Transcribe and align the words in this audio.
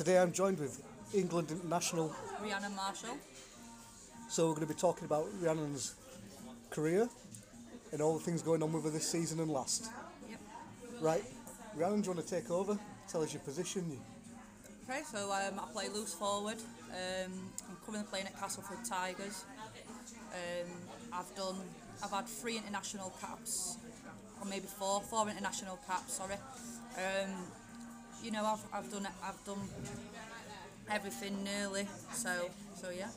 Today 0.00 0.18
I'm 0.18 0.32
joined 0.32 0.58
with 0.58 0.82
England 1.12 1.50
international, 1.50 2.16
Rhiannon 2.40 2.74
Marshall. 2.74 3.18
so 4.30 4.46
we're 4.46 4.54
going 4.54 4.66
to 4.66 4.72
be 4.72 4.80
talking 4.80 5.04
about 5.04 5.26
Rhiannon's 5.42 5.94
career 6.70 7.06
and 7.92 8.00
all 8.00 8.14
the 8.14 8.24
things 8.24 8.40
going 8.40 8.62
on 8.62 8.72
with 8.72 8.84
her 8.84 8.88
this 8.88 9.06
season 9.06 9.40
and 9.40 9.50
last. 9.50 9.90
Yep. 10.30 10.40
Right, 11.02 11.22
Rhiannon, 11.76 12.00
do 12.00 12.08
you 12.08 12.14
want 12.14 12.26
to 12.26 12.34
take 12.34 12.50
over? 12.50 12.78
Tell 13.08 13.22
us 13.22 13.34
your 13.34 13.42
position. 13.42 14.00
Okay, 14.88 15.02
so 15.02 15.30
um, 15.32 15.60
I 15.60 15.70
play 15.70 15.90
loose 15.90 16.14
forward. 16.14 16.56
Um, 16.88 17.32
I'm 17.68 17.76
currently 17.84 18.08
playing 18.08 18.24
at 18.24 18.40
Castleford 18.40 18.82
Tigers. 18.82 19.44
Um, 20.32 20.70
I've 21.12 21.36
done, 21.36 21.56
I've 22.02 22.10
had 22.10 22.26
three 22.26 22.56
international 22.56 23.12
caps, 23.20 23.76
or 24.40 24.48
maybe 24.48 24.66
four, 24.66 25.02
four 25.02 25.28
international 25.28 25.78
caps. 25.86 26.14
Sorry. 26.14 26.36
Um, 26.96 27.44
you 28.22 28.30
know, 28.30 28.44
I've, 28.44 28.64
I've 28.72 28.90
done, 28.90 29.08
I've 29.22 29.44
done 29.44 29.60
everything 30.90 31.42
nearly. 31.44 31.88
So, 32.12 32.50
so 32.76 32.90
yeah. 32.90 33.08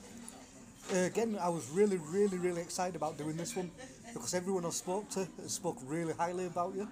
Uh, 0.93 1.05
again, 1.05 1.37
I 1.41 1.49
was 1.49 1.69
really, 1.69 1.97
really, 1.97 2.37
really 2.37 2.61
excited 2.61 2.95
about 2.95 3.17
doing 3.17 3.37
this 3.37 3.55
one 3.55 3.71
because 4.13 4.33
everyone 4.33 4.65
I 4.65 4.69
spoke 4.69 5.09
to 5.11 5.27
has 5.41 5.53
spoke 5.53 5.77
really 5.85 6.13
highly 6.13 6.45
about 6.45 6.75
you. 6.75 6.87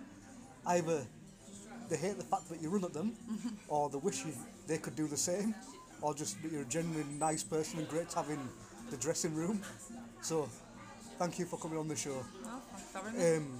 Either 0.65 1.05
they 1.89 1.97
hate 1.97 2.17
the 2.17 2.23
fact 2.23 2.49
that 2.49 2.61
you 2.61 2.69
run 2.69 2.83
at 2.85 2.93
them, 2.93 3.13
or 3.67 3.89
they 3.89 3.97
wish 3.97 4.25
you, 4.25 4.33
they 4.67 4.77
could 4.77 4.95
do 4.95 5.07
the 5.07 5.17
same, 5.17 5.53
or 6.01 6.13
just 6.13 6.41
that 6.41 6.51
you're 6.51 6.61
a 6.61 6.65
genuinely 6.65 7.13
nice 7.19 7.43
person 7.43 7.79
and 7.79 7.89
great 7.89 8.09
to 8.09 8.15
have 8.17 8.29
in 8.29 8.39
the 8.89 8.97
dressing 8.97 9.35
room. 9.35 9.61
So, 10.21 10.47
thank 11.19 11.39
you 11.39 11.45
for 11.45 11.57
coming 11.57 11.77
on 11.77 11.87
the 11.87 11.95
show. 11.95 12.23
For. 12.93 12.99
Um, 12.99 13.59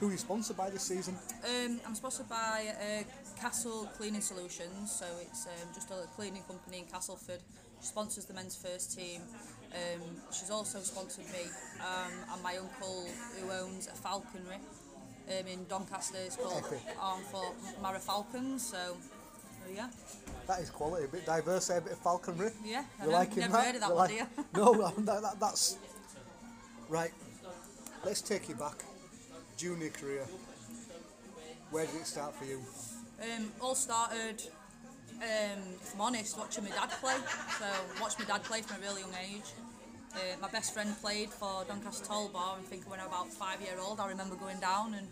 who 0.00 0.08
are 0.08 0.12
you 0.12 0.16
sponsored 0.16 0.56
by 0.56 0.70
this 0.70 0.82
season? 0.82 1.14
Um, 1.44 1.78
I'm 1.86 1.94
sponsored 1.94 2.28
by 2.28 2.72
uh, 2.72 3.02
Castle 3.40 3.88
Cleaning 3.96 4.20
Solutions, 4.20 4.90
so 4.92 5.06
it's 5.22 5.46
um, 5.46 5.68
just 5.74 5.90
a 5.90 6.06
cleaning 6.14 6.42
company 6.42 6.78
in 6.80 6.84
Castleford. 6.84 7.40
She 7.80 7.86
sponsors 7.86 8.26
the 8.26 8.34
men's 8.34 8.54
first 8.56 8.96
team. 8.98 9.22
Um, 9.72 10.00
she's 10.30 10.50
also 10.50 10.80
sponsored 10.80 11.24
me 11.26 11.48
um, 11.80 12.12
and 12.34 12.42
my 12.42 12.56
uncle, 12.58 13.06
who 13.38 13.50
owns 13.50 13.86
a 13.86 13.92
falconry 13.92 14.56
um, 15.28 15.46
in 15.46 15.64
Doncaster. 15.68 16.18
It's 16.18 16.36
called 16.36 16.64
Epic. 16.66 16.80
Armfort 17.00 17.54
Mara 17.80 17.98
Falcons. 17.98 18.66
So, 18.66 18.96
yeah, 19.74 19.88
That 20.46 20.60
is 20.60 20.68
quality, 20.68 21.06
a 21.06 21.08
bit 21.08 21.24
diverse, 21.24 21.70
a 21.70 21.80
bit 21.80 21.92
of 21.92 21.98
falconry. 22.00 22.50
yeah. 22.64 22.84
I 23.00 23.04
You 23.04 23.10
know, 23.10 23.16
liking 23.16 23.38
never 23.38 23.52
that? 23.54 23.64
heard 23.66 23.74
of 23.76 23.80
that 23.80 23.88
You 23.88 23.94
one, 23.94 24.10
like-? 24.10 24.28
No, 24.54 24.88
that, 25.04 25.22
that, 25.22 25.40
that's 25.40 25.78
right. 26.90 27.12
Let's 28.04 28.20
take 28.20 28.48
you 28.50 28.54
back. 28.56 28.84
Junior 29.56 29.90
career. 29.90 30.26
Where 31.70 31.86
did 31.86 31.94
it 31.96 32.06
start 32.06 32.34
for 32.34 32.44
you? 32.44 32.60
Um, 33.20 33.52
all 33.60 33.74
started, 33.74 34.42
um, 35.16 35.60
if 35.82 35.94
I'm 35.94 36.00
honest, 36.00 36.38
watching 36.38 36.64
my 36.64 36.70
dad 36.70 36.90
play. 37.00 37.16
So 37.58 37.66
watched 38.00 38.18
my 38.18 38.24
dad 38.24 38.42
play 38.44 38.62
from 38.62 38.82
a 38.82 38.86
really 38.86 39.02
young 39.02 39.14
age. 39.22 39.52
Uh, 40.14 40.18
my 40.40 40.48
best 40.48 40.72
friend 40.74 40.94
played 41.00 41.30
for 41.30 41.64
Doncaster 41.68 42.04
Toll 42.06 42.28
Bar 42.28 42.56
and 42.56 42.66
I 42.66 42.68
think 42.68 42.90
when 42.90 42.98
I 42.98 43.06
was 43.06 43.12
about 43.12 43.28
five 43.32 43.60
year 43.60 43.76
old 43.80 44.00
I 44.00 44.08
remember 44.08 44.34
going 44.34 44.58
down 44.58 44.94
and 44.94 45.06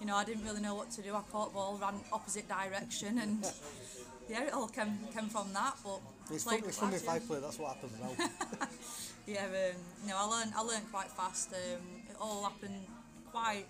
you 0.00 0.06
know 0.06 0.14
I 0.14 0.22
didn't 0.24 0.44
really 0.44 0.60
know 0.60 0.76
what 0.76 0.92
to 0.92 1.02
do. 1.02 1.12
I 1.12 1.22
caught 1.32 1.48
the 1.48 1.54
ball, 1.54 1.76
ran 1.80 1.94
opposite 2.12 2.48
direction 2.48 3.18
and 3.18 3.44
yeah 4.30 4.44
it 4.44 4.52
all 4.52 4.68
came, 4.68 4.96
came 5.12 5.28
from 5.28 5.52
that 5.54 5.74
but 5.82 5.98
It's, 6.30 6.44
fun, 6.44 6.60
it's 6.64 6.78
funny 6.78 6.94
if 6.96 7.08
I 7.08 7.18
play, 7.18 7.40
that's 7.40 7.58
what 7.58 7.74
happens 7.74 7.98
now. 8.00 8.66
Yeah, 9.28 9.44
um, 9.44 9.76
no, 10.08 10.14
I 10.16 10.24
learned 10.24 10.52
I 10.56 10.62
learned 10.62 10.90
quite 10.90 11.10
fast. 11.10 11.52
Um, 11.52 11.84
it 12.08 12.16
all 12.18 12.44
happened 12.44 12.80
quite 13.30 13.66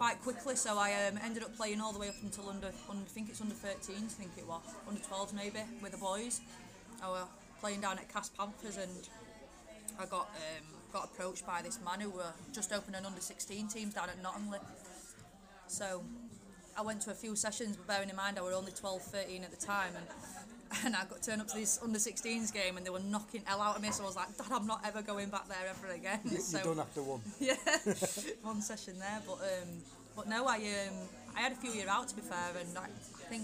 quite 0.00 0.22
quickly. 0.22 0.56
So 0.56 0.78
I 0.78 1.08
um, 1.08 1.18
ended 1.22 1.42
up 1.42 1.54
playing 1.54 1.78
all 1.82 1.92
the 1.92 1.98
way 1.98 2.08
up 2.08 2.14
until 2.22 2.48
under, 2.48 2.72
under 2.88 3.04
I 3.04 3.12
think 3.12 3.28
it's 3.28 3.42
under 3.42 3.54
13s, 3.54 3.90
I 3.90 4.16
think 4.16 4.30
it 4.38 4.48
was, 4.48 4.62
under 4.88 4.98
12s 4.98 5.34
maybe, 5.34 5.60
with 5.82 5.92
the 5.92 5.98
boys. 5.98 6.40
I 7.04 7.10
were 7.10 7.26
playing 7.60 7.82
down 7.82 7.98
at 7.98 8.10
Cass 8.10 8.30
Panthers 8.30 8.78
and 8.78 9.08
I 9.98 10.06
got 10.06 10.30
um, 10.34 10.64
got 10.90 11.04
approached 11.04 11.46
by 11.46 11.60
this 11.60 11.78
man 11.84 12.00
who 12.00 12.08
were 12.08 12.32
just 12.50 12.72
opening 12.72 13.04
under 13.04 13.20
16 13.20 13.68
teams 13.68 13.92
down 13.92 14.08
at 14.08 14.22
Nottingham. 14.22 14.60
So 15.66 16.02
I 16.78 16.80
went 16.80 17.02
to 17.02 17.10
a 17.10 17.14
few 17.14 17.36
sessions, 17.36 17.76
but 17.76 17.86
bearing 17.86 18.08
in 18.08 18.16
mind 18.16 18.38
I 18.38 18.42
were 18.42 18.54
only 18.54 18.72
12, 18.72 19.02
13 19.02 19.44
at 19.44 19.50
the 19.50 19.66
time, 19.66 19.92
and 19.96 20.06
and 20.84 20.94
I 20.94 21.04
got 21.04 21.22
turned 21.22 21.40
up 21.40 21.48
to 21.48 21.56
this 21.56 21.80
under 21.82 21.98
16s 21.98 22.52
game, 22.52 22.76
and 22.76 22.86
they 22.86 22.90
were 22.90 23.00
knocking 23.00 23.42
hell 23.44 23.60
out 23.60 23.76
of 23.76 23.82
me. 23.82 23.90
So 23.90 24.04
I 24.04 24.06
was 24.06 24.16
like, 24.16 24.36
Dad, 24.36 24.46
I'm 24.52 24.66
not 24.66 24.80
ever 24.86 25.02
going 25.02 25.28
back 25.28 25.48
there 25.48 25.58
ever 25.68 25.92
again. 25.92 26.20
you, 26.24 26.38
so 26.40 26.58
you 26.58 26.64
done 26.64 26.80
after 26.80 27.02
one. 27.02 27.20
yeah, 27.40 27.54
one 28.42 28.60
session 28.60 28.98
there, 28.98 29.20
but 29.26 29.34
um, 29.34 29.68
but 30.16 30.28
no, 30.28 30.46
I 30.46 30.56
um, 30.56 30.94
I 31.36 31.40
had 31.40 31.52
a 31.52 31.56
few 31.56 31.72
year 31.72 31.88
out 31.88 32.08
to 32.08 32.16
be 32.16 32.22
fair, 32.22 32.52
and 32.58 32.78
I, 32.78 32.84
I 32.84 33.28
think 33.28 33.42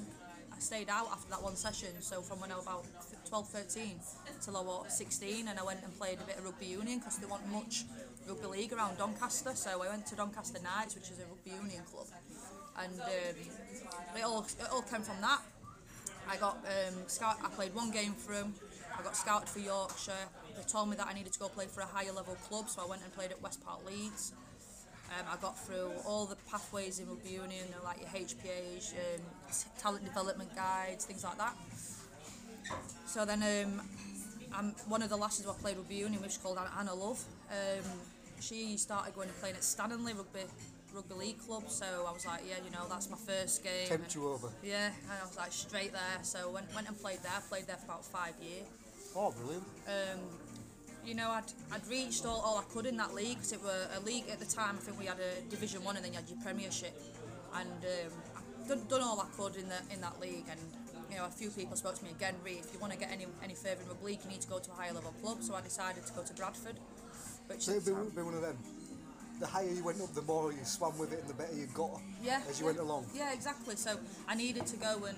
I 0.55 0.59
stayed 0.59 0.89
out 0.89 1.09
after 1.11 1.31
that 1.31 1.43
one 1.43 1.57
session. 1.57 1.89
So 2.01 2.23
from 2.23 2.41
when 2.41 2.53
I 2.53 2.57
was 2.57 2.65
about 2.65 2.85
12, 3.29 3.49
13 3.49 4.01
till 4.43 4.57
I 4.57 4.63
was 4.63 4.97
16, 4.97 5.49
and 5.49 5.59
I 5.59 5.63
went 5.63 5.83
and 5.83 5.97
played 5.99 6.19
a 6.21 6.25
bit 6.25 6.39
of 6.39 6.45
rugby 6.45 6.67
union 6.67 6.99
because 6.99 7.19
there 7.19 7.29
wasn't 7.29 7.53
much 7.53 7.85
rugby 8.29 8.47
league 8.47 8.73
around 8.73 8.99
Doncaster. 8.99 9.55
So 9.55 9.83
I 9.83 9.89
went 9.89 10.07
to 10.07 10.17
Doncaster 10.17 10.61
Knights, 10.63 10.95
which 10.95 11.11
is 11.11 11.19
a 11.19 11.27
rugby 11.27 11.51
union 11.51 11.83
club, 11.91 12.07
and 12.79 13.01
um, 13.01 14.17
it 14.17 14.25
all 14.25 14.43
it 14.43 14.69
all 14.73 14.83
came 14.83 15.03
from 15.03 15.21
that. 15.21 15.41
I 16.29 16.37
got 16.37 16.57
um, 16.67 16.95
scout. 17.07 17.37
I 17.45 17.49
played 17.49 17.75
one 17.75 17.91
game 17.91 18.13
for 18.13 18.33
them. 18.33 18.55
I 18.99 19.03
got 19.03 19.17
scouted 19.17 19.49
for 19.49 19.59
Yorkshire. 19.59 20.13
They 20.57 20.63
told 20.63 20.89
me 20.89 20.97
that 20.97 21.07
I 21.07 21.15
needed 21.15 21.33
to 21.35 21.39
go 21.39 21.49
play 21.49 21.67
for 21.67 21.83
a 21.83 21.87
higher 21.87 22.13
level 22.13 22.35
club, 22.49 22.69
so 22.69 22.83
I 22.83 22.87
went 22.87 23.03
and 23.03 23.13
played 23.15 23.31
at 23.31 23.41
West 23.43 23.65
Park 23.65 23.81
Leeds. 23.87 24.33
Um, 25.11 25.27
I 25.31 25.37
got 25.41 25.59
through 25.59 25.93
all 26.05 26.27
the 26.27 26.37
pathways 26.51 26.99
in 26.99 27.09
rugby 27.09 27.31
union, 27.31 27.67
like 27.85 28.01
your 28.01 28.09
HPAs, 28.09 28.93
um, 28.95 29.23
talent 29.79 30.05
development 30.05 30.55
guides, 30.57 31.05
things 31.05 31.23
like 31.23 31.39
that. 31.39 31.55
So 33.07 33.25
then, 33.25 33.43
um, 33.43 33.83
I'm 34.53 34.71
one 34.89 35.03
of 35.03 35.11
the 35.11 35.17
lasses 35.17 35.45
who 35.45 35.51
I 35.53 35.55
played 35.55 35.77
rugby 35.77 35.97
union, 35.97 36.21
which 36.23 36.33
is 36.33 36.37
called 36.39 36.59
Anna 36.79 36.95
Love. 36.95 37.23
Um, 37.51 37.85
she 38.41 38.77
started 38.77 39.15
going 39.15 39.29
and 39.29 39.39
playing 39.39 39.55
at 39.57 39.65
Stanley 39.65 40.13
Rugby 40.13 40.41
Rugby 40.97 41.15
League 41.15 41.39
Club, 41.39 41.65
so 41.69 41.85
I 42.09 42.13
was 42.13 42.25
like, 42.25 42.41
yeah, 42.49 42.57
you 42.65 42.71
know, 42.71 42.89
that's 42.89 43.11
my 43.11 43.19
first 43.19 43.63
game. 43.63 43.87
Tempt 43.87 44.15
you 44.15 44.29
over. 44.29 44.49
Yeah, 44.63 44.87
and 44.87 45.13
I 45.21 45.27
was 45.27 45.37
like 45.37 45.53
straight 45.53 45.93
there. 45.93 46.19
So 46.23 46.51
went 46.51 46.75
went 46.75 46.89
and 46.89 46.99
played 46.99 47.19
there. 47.23 47.39
Played 47.51 47.67
there 47.67 47.77
for 47.77 47.85
about 47.85 48.05
five 48.05 48.33
years. 48.41 48.65
Oh, 49.15 49.31
brilliant. 49.31 49.65
Um, 49.87 50.21
you 51.05 51.15
know, 51.15 51.31
I'd, 51.31 51.53
I'd 51.71 51.87
reached 51.87 52.25
all, 52.25 52.41
all 52.41 52.59
I 52.59 52.65
could 52.73 52.87
in 52.87 52.97
that 52.97 53.15
league 53.15 53.37
because 53.37 53.53
it 53.53 53.63
were 53.63 53.87
a 53.95 54.01
league 54.01 54.25
at 54.33 54.41
the 54.41 54.47
time. 54.47 54.77
I 54.77 54.81
think 54.81 54.99
we 54.99 55.05
had 55.05 55.19
a 55.21 55.41
Division 55.51 55.85
One 55.85 55.97
and 55.97 56.05
then 56.05 56.13
you 56.15 56.19
had 56.19 56.29
your 56.31 56.41
Premiership, 56.43 56.99
and 57.55 57.69
um, 57.69 58.13
I've 58.35 58.69
done, 58.69 58.83
done 58.89 59.03
all 59.03 59.21
I 59.21 59.29
could 59.37 59.57
in 59.57 59.69
the 59.69 59.81
in 59.93 60.01
that 60.01 60.19
league. 60.19 60.47
And 60.51 60.61
you 61.11 61.19
know, 61.19 61.27
a 61.27 61.31
few 61.31 61.51
people 61.51 61.77
spoke 61.77 61.97
to 61.97 62.05
me 62.05 62.11
again. 62.11 62.35
Re, 62.43 62.53
if 62.53 62.73
you 62.73 62.81
want 62.81 62.95
to 62.95 62.99
get 62.99 63.13
any 63.13 63.27
any 63.45 63.55
further 63.55 63.83
in 63.83 63.89
rugby 63.89 64.07
league, 64.07 64.21
you 64.25 64.31
need 64.31 64.41
to 64.41 64.49
go 64.49 64.59
to 64.59 64.71
a 64.71 64.75
higher 64.75 64.95
level 64.95 65.13
club. 65.21 65.43
So 65.43 65.55
I 65.55 65.61
decided 65.61 66.07
to 66.07 66.13
go 66.15 66.23
to 66.23 66.33
Bradford. 66.33 66.81
Which 67.49 67.65
So 67.65 67.73
it'd 67.73 67.85
be, 67.85 67.93
be 67.93 68.23
one 68.23 68.35
of 68.35 68.41
them. 68.41 68.57
The 69.39 69.47
higher 69.47 69.69
you 69.69 69.85
went 69.85 70.01
up, 70.01 70.15
the 70.15 70.23
more 70.23 70.53
you 70.53 70.65
swam 70.65 70.97
with 70.99 71.13
it 71.13 71.21
and 71.21 71.29
the 71.29 71.35
better 71.35 71.55
you 71.55 71.67
got 71.75 72.01
yeah, 72.23 72.41
as 72.49 72.59
you 72.59 72.67
yeah. 72.67 72.73
went 72.73 72.81
along. 72.81 73.07
Yeah, 73.15 73.33
exactly. 73.35 73.77
So 73.77 73.99
I 74.27 74.35
needed 74.35 74.67
to 74.67 74.77
go 74.77 75.05
and 75.05 75.17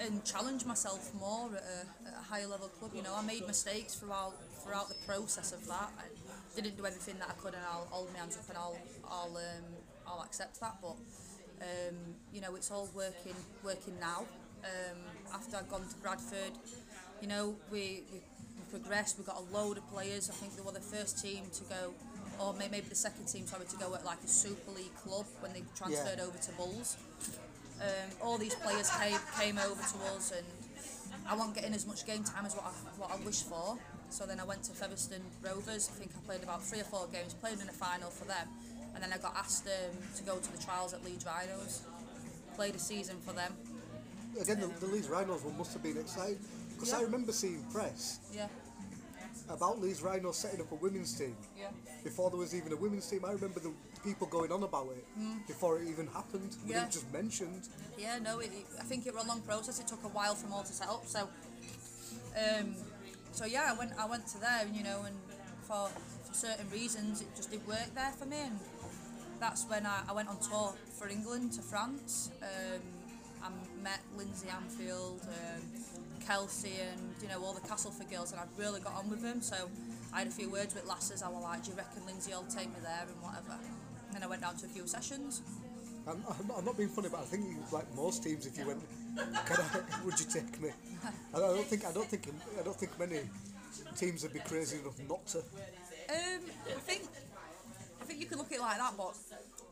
and 0.00 0.24
challenge 0.24 0.64
myself 0.64 1.12
more 1.18 1.50
at 1.56 1.62
a, 1.62 2.08
at 2.08 2.14
a 2.20 2.22
higher 2.22 2.46
level 2.46 2.68
club. 2.68 2.92
You 2.94 3.02
know, 3.02 3.14
I 3.14 3.22
made 3.22 3.46
mistakes 3.46 3.94
throughout 3.96 4.34
throughout 4.62 4.88
the 4.88 4.94
process 5.06 5.52
of 5.52 5.66
that. 5.66 5.90
I 5.98 6.60
didn't 6.60 6.76
do 6.76 6.86
everything 6.86 7.18
that 7.18 7.28
I 7.28 7.34
could, 7.34 7.54
and 7.54 7.62
I'll 7.70 7.88
hold 7.90 8.12
my 8.12 8.20
hands 8.20 8.36
up 8.36 8.48
and 8.48 8.58
I'll 8.58 8.78
I'll 9.10 9.36
um, 9.36 9.64
I'll 10.06 10.22
accept 10.22 10.60
that. 10.60 10.76
But 10.80 10.96
um, 11.60 11.96
you 12.32 12.40
know, 12.40 12.54
it's 12.54 12.70
all 12.70 12.88
working 12.94 13.36
working 13.62 13.98
now. 14.00 14.24
Um, 14.64 14.98
after 15.34 15.56
I'd 15.56 15.68
gone 15.68 15.86
to 15.88 15.96
Bradford, 15.96 16.52
you 17.20 17.28
know, 17.28 17.54
we, 17.70 18.02
we 18.12 18.20
we 18.56 18.78
progressed. 18.78 19.18
We 19.18 19.24
got 19.24 19.38
a 19.38 19.54
load 19.54 19.78
of 19.78 19.88
players. 19.90 20.30
I 20.30 20.34
think 20.34 20.56
they 20.56 20.62
were 20.62 20.72
the 20.72 20.80
first 20.80 21.22
team 21.22 21.44
to 21.54 21.64
go, 21.64 21.94
or 22.38 22.54
may- 22.54 22.68
maybe 22.68 22.88
the 22.88 22.94
second 22.94 23.26
team, 23.26 23.46
sorry, 23.46 23.66
to 23.66 23.76
go 23.76 23.94
at 23.94 24.04
like 24.04 24.18
a 24.24 24.28
Super 24.28 24.70
League 24.72 24.94
club 24.96 25.26
when 25.40 25.52
they 25.52 25.62
transferred 25.76 26.20
over 26.20 26.38
to 26.38 26.52
Bulls. 26.52 26.96
Um, 27.80 28.10
all 28.22 28.38
these 28.38 28.54
players 28.56 28.90
came 28.90 29.18
came 29.38 29.58
over 29.58 29.80
to 29.80 29.98
us, 30.16 30.32
and 30.36 30.46
I 31.28 31.34
wasn't 31.34 31.54
getting 31.54 31.74
as 31.74 31.86
much 31.86 32.06
game 32.06 32.24
time 32.24 32.44
as 32.46 32.54
what 32.54 32.64
I, 32.64 32.70
what 33.00 33.10
I 33.12 33.16
wished 33.24 33.46
for. 33.48 33.78
So 34.10 34.24
then 34.26 34.40
I 34.40 34.44
went 34.44 34.62
to 34.64 34.72
Featherstone 34.72 35.20
Rovers. 35.42 35.90
I 35.94 35.98
think 35.98 36.10
I 36.16 36.20
played 36.26 36.42
about 36.42 36.62
three 36.64 36.80
or 36.80 36.84
four 36.84 37.06
games, 37.12 37.34
played 37.34 37.60
in 37.60 37.68
a 37.68 37.72
final 37.72 38.10
for 38.10 38.24
them, 38.24 38.48
and 38.94 39.02
then 39.02 39.12
I 39.12 39.18
got 39.18 39.36
asked 39.36 39.66
um, 39.66 39.96
to 40.16 40.22
go 40.24 40.38
to 40.38 40.52
the 40.52 40.58
trials 40.62 40.92
at 40.94 41.04
Leeds 41.04 41.24
Rhinos. 41.26 41.82
Played 42.56 42.74
a 42.74 42.78
season 42.78 43.16
for 43.24 43.32
them. 43.32 43.52
Again, 44.40 44.60
the, 44.60 44.66
the 44.80 44.86
Leeds 44.86 45.08
Rhinos 45.08 45.42
one 45.44 45.56
must 45.58 45.72
have 45.74 45.82
been 45.82 45.98
exciting 45.98 46.38
because 46.74 46.92
I 46.92 47.02
remember 47.02 47.32
seeing 47.32 47.62
press 47.72 48.18
Yeah, 48.34 48.46
about 49.48 49.80
Leeds 49.80 50.02
Rhinos 50.02 50.36
setting 50.36 50.60
up 50.60 50.70
a 50.72 50.74
women's 50.76 51.16
team. 51.16 51.36
yeah. 51.58 51.68
Before 52.04 52.30
there 52.30 52.38
was 52.38 52.54
even 52.54 52.72
a 52.72 52.76
women's 52.76 53.08
team, 53.08 53.24
I 53.24 53.32
remember 53.32 53.60
the 53.60 53.72
people 54.04 54.26
going 54.26 54.52
on 54.52 54.62
about 54.62 54.88
it 54.96 55.04
before 55.46 55.80
it 55.80 55.88
even 55.88 56.06
happened. 56.08 56.56
Yeah. 56.66 56.84
It 56.84 56.90
just 56.90 57.12
mentioned. 57.12 57.68
Yeah, 57.98 58.18
no, 58.18 58.38
it, 58.40 58.50
I 58.78 58.84
think 58.84 59.06
it 59.06 59.14
was 59.14 59.24
a 59.24 59.28
long 59.28 59.40
process. 59.42 59.80
It 59.80 59.86
took 59.86 60.04
a 60.04 60.08
while 60.08 60.34
for 60.34 60.44
them 60.44 60.52
all 60.52 60.62
to 60.62 60.72
set 60.72 60.88
up. 60.88 61.04
So, 61.06 61.28
um, 62.36 62.74
so 63.32 63.44
yeah, 63.44 63.72
I 63.74 63.78
went 63.78 63.92
I 63.98 64.06
went 64.06 64.26
to 64.28 64.40
there, 64.40 64.66
you 64.72 64.84
know, 64.84 65.02
and 65.06 65.16
for, 65.62 65.88
for 66.24 66.34
certain 66.34 66.68
reasons 66.70 67.20
it 67.20 67.28
just 67.36 67.50
didn't 67.50 67.66
work 67.68 67.94
there 67.94 68.12
for 68.18 68.26
me. 68.26 68.38
And 68.40 68.58
that's 69.40 69.64
when 69.68 69.86
I, 69.86 70.02
I 70.08 70.12
went 70.12 70.28
on 70.28 70.38
tour 70.40 70.74
for 70.98 71.08
England 71.08 71.52
to 71.54 71.62
France. 71.62 72.30
Um, 72.42 72.80
I 73.42 73.50
met 73.82 74.00
Lindsay 74.16 74.48
Anfield, 74.48 75.20
um, 75.22 75.62
Kelsey, 76.28 76.74
and 76.92 77.00
you 77.22 77.28
know 77.28 77.42
all 77.42 77.54
the 77.54 77.66
Castleford 77.66 78.10
girls, 78.10 78.32
and 78.32 78.40
I 78.40 78.44
really 78.58 78.80
got 78.80 78.94
on 78.94 79.08
with 79.08 79.22
them. 79.22 79.40
So 79.40 79.56
I 80.12 80.18
had 80.20 80.28
a 80.28 80.30
few 80.30 80.50
words 80.50 80.74
with 80.74 80.86
lasses. 80.86 81.22
I 81.22 81.28
was 81.28 81.42
like, 81.42 81.64
"Do 81.64 81.70
you 81.70 81.76
reckon 81.76 82.04
Lindsay 82.04 82.32
will 82.32 82.44
take 82.44 82.68
me 82.68 82.80
there 82.82 83.06
and 83.08 83.22
whatever?" 83.22 83.56
And 84.06 84.14
then 84.14 84.22
I 84.22 84.26
went 84.26 84.42
down 84.42 84.56
to 84.58 84.66
a 84.66 84.68
few 84.68 84.86
sessions. 84.86 85.40
I'm, 86.06 86.22
I'm, 86.28 86.46
not, 86.46 86.58
I'm 86.58 86.64
not 86.64 86.76
being 86.76 86.88
funny, 86.90 87.08
but 87.10 87.20
I 87.20 87.24
think 87.24 87.44
you- 87.44 87.64
like 87.72 87.86
most 87.94 88.22
teams, 88.22 88.46
if 88.46 88.56
you 88.58 88.66
went, 88.66 88.82
I, 89.18 89.80
would 90.04 90.18
you 90.20 90.26
take 90.26 90.60
me? 90.60 90.70
I 91.34 91.38
don't 91.38 91.64
think 91.64 91.86
I 91.86 91.92
don't 91.92 92.08
think 92.08 92.28
I 92.60 92.62
don't 92.62 92.76
think 92.76 92.98
many 92.98 93.20
teams 93.96 94.22
would 94.22 94.34
be 94.34 94.40
crazy 94.40 94.78
enough 94.80 94.98
not 95.08 95.26
to. 95.28 95.38
Um, 95.38 96.42
I 96.76 96.80
think 96.80 97.02
I 98.02 98.04
think 98.04 98.20
you 98.20 98.26
can 98.26 98.36
look 98.38 98.52
at 98.52 98.58
it 98.58 98.60
like 98.60 98.78
that, 98.78 98.94
but 98.98 99.14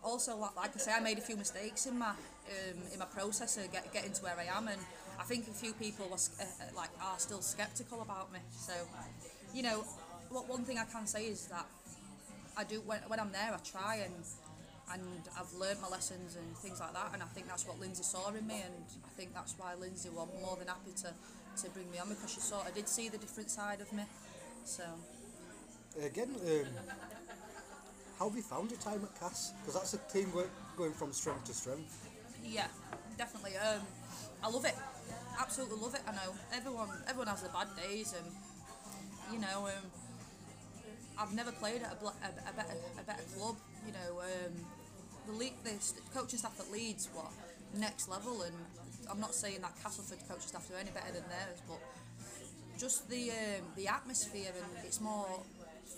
also 0.03 0.37
like, 0.37 0.57
like 0.57 0.75
I 0.75 0.79
say, 0.79 0.93
I 0.93 1.01
made 1.01 1.19
a 1.19 1.23
few 1.23 1.37
mistakes 1.37 1.85
in 1.87 1.99
my 1.99 2.11
um, 2.11 2.79
in 2.93 2.99
my 2.99 3.07
process 3.07 3.59
of 3.59 3.71
get, 3.73 3.93
getting 3.93 4.13
to 4.13 4.23
where 4.23 4.37
I 4.39 4.57
am, 4.57 4.69
and 4.69 4.81
I 5.19 5.23
think 5.23 5.49
a 5.49 5.53
few 5.53 5.73
people 5.75 6.07
was 6.11 6.31
uh, 6.41 6.45
uh, 6.45 6.77
like 6.77 6.91
are 7.01 7.19
still 7.19 7.41
skeptical 7.41 8.03
about 8.03 8.33
me. 8.33 8.41
So, 8.51 8.73
you 9.55 9.63
know, 9.63 9.85
what 10.31 10.49
one 10.49 10.65
thing 10.65 10.79
I 10.79 10.85
can 10.85 11.07
say 11.07 11.27
is 11.27 11.47
that 11.47 11.67
I 12.57 12.65
do 12.65 12.81
when, 12.87 13.01
when 13.09 13.21
I'm 13.21 13.33
there, 13.33 13.53
I 13.53 13.59
try 13.59 13.97
and 14.05 14.15
and 14.93 15.03
I've 15.39 15.53
learnt 15.55 15.81
my 15.83 15.89
lessons 15.89 16.37
and 16.37 16.57
things 16.59 16.79
like 16.79 16.93
that, 16.93 17.11
and 17.13 17.23
I 17.23 17.27
think 17.27 17.49
that's 17.49 17.67
what 17.67 17.81
Lindsay 17.81 18.05
saw 18.05 18.29
in 18.29 18.47
me, 18.47 18.63
and 18.65 18.85
I 19.05 19.09
think 19.17 19.35
that's 19.35 19.55
why 19.59 19.75
Lindsay 19.75 20.11
was 20.11 20.29
more 20.41 20.57
than 20.57 20.69
happy 20.69 20.93
to 21.03 21.13
to 21.63 21.71
bring 21.71 21.91
me 21.91 21.99
on 21.99 22.09
because 22.09 22.33
she 22.33 22.41
sort 22.41 22.69
of 22.69 22.75
did 22.75 22.89
see 22.89 23.09
the 23.09 23.19
different 23.19 23.51
side 23.51 23.81
of 23.81 23.93
me. 23.93 24.05
So. 24.65 24.85
Again, 26.05 26.29
um, 26.29 26.67
how 28.19 28.29
have 28.29 28.37
you 28.37 28.43
found 28.43 28.71
your 28.71 28.81
time 28.81 29.01
at 29.03 29.19
Cass? 29.19 29.53
Because 29.61 29.75
that's 29.75 29.95
a 29.95 30.13
team 30.13 30.31
go- 30.33 30.49
going 30.77 30.93
from 30.93 31.13
strength 31.13 31.45
to 31.47 31.55
strength. 31.55 32.07
Yeah, 32.45 32.67
definitely. 33.17 33.57
Um, 33.57 33.81
I 34.43 34.49
love 34.49 34.65
it. 34.65 34.75
Absolutely 35.39 35.79
love 35.81 35.95
it. 35.95 36.01
I 36.07 36.13
know 36.13 36.35
everyone. 36.55 36.89
Everyone 37.09 37.29
has 37.29 37.43
their 37.43 37.53
bad 37.53 37.69
days, 37.77 38.15
and 38.17 38.27
you 39.33 39.39
know, 39.41 39.67
um, 39.67 39.85
I've 41.19 41.35
never 41.35 41.53
played 41.53 41.83
at 41.83 41.93
a, 41.93 41.97
bl- 41.97 42.09
a, 42.23 42.51
a 42.51 42.53
better 42.55 42.77
a 42.99 43.03
better 43.03 43.23
club. 43.37 43.57
You 43.87 43.93
know, 43.93 44.21
um, 44.21 44.53
the 45.27 45.33
le- 45.33 45.59
the 45.65 45.75
coaching 46.15 46.39
staff 46.39 46.59
at 46.61 46.71
Leeds 46.73 47.09
were 47.15 47.23
next 47.79 48.09
level, 48.09 48.43
and 48.43 48.55
I'm 49.11 49.21
not 49.21 49.35
saying 49.35 49.61
that 49.63 49.73
Castleford 49.83 50.19
coaching 50.29 50.49
staff 50.49 50.71
are 50.71 50.79
any 50.79 50.91
better 50.91 51.13
than 51.13 51.25
theirs, 51.29 51.61
but 51.69 51.79
just 52.79 53.09
the 53.11 53.31
um, 53.31 53.65
the 53.77 53.89
atmosphere 53.89 54.53
and 54.55 54.85
it's 54.87 55.01
more 55.01 55.27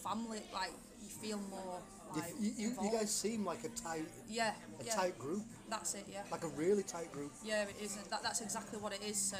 family. 0.02 0.40
Like 0.52 0.72
you 1.02 1.08
feel 1.08 1.38
more 1.50 1.78
You, 2.14 2.20
like 2.22 2.34
you, 2.40 2.52
you, 2.56 2.68
you 2.82 2.90
guys 2.92 3.10
seem 3.14 3.44
like 3.44 3.62
a 3.64 3.68
tight, 3.68 4.06
yeah, 4.28 4.52
a 4.80 4.84
yeah. 4.84 4.94
tight 4.94 5.18
group, 5.18 5.44
That's 5.70 5.94
it. 5.94 6.04
Yeah. 6.10 6.22
like 6.30 6.44
a 6.44 6.48
really 6.48 6.82
tight 6.82 7.12
group. 7.12 7.32
Yeah, 7.44 7.64
it 7.64 7.76
is. 7.82 7.96
That, 8.10 8.22
that's 8.22 8.40
exactly 8.40 8.78
what 8.78 8.92
it 8.92 9.02
is. 9.02 9.16
So, 9.18 9.36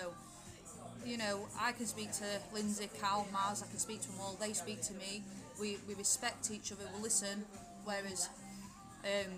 you 1.07 1.17
know, 1.17 1.47
I 1.59 1.73
can 1.73 1.87
speak 1.87 2.13
to 2.15 2.25
Lindsay, 2.53 2.89
Cal, 3.01 3.27
Maz, 3.33 3.63
I 3.63 3.67
can 3.69 3.79
speak 3.79 4.03
to 4.03 4.09
them 4.09 4.21
all. 4.21 4.37
They 4.41 4.53
speak 4.53 4.83
to 4.83 4.95
me. 4.95 5.23
We, 5.61 5.79
we 5.89 5.95
respect 5.95 6.51
each 6.51 6.71
other, 6.73 6.85
we 6.97 7.03
listen. 7.03 7.45
Whereas 7.85 8.29
um, 9.05 9.33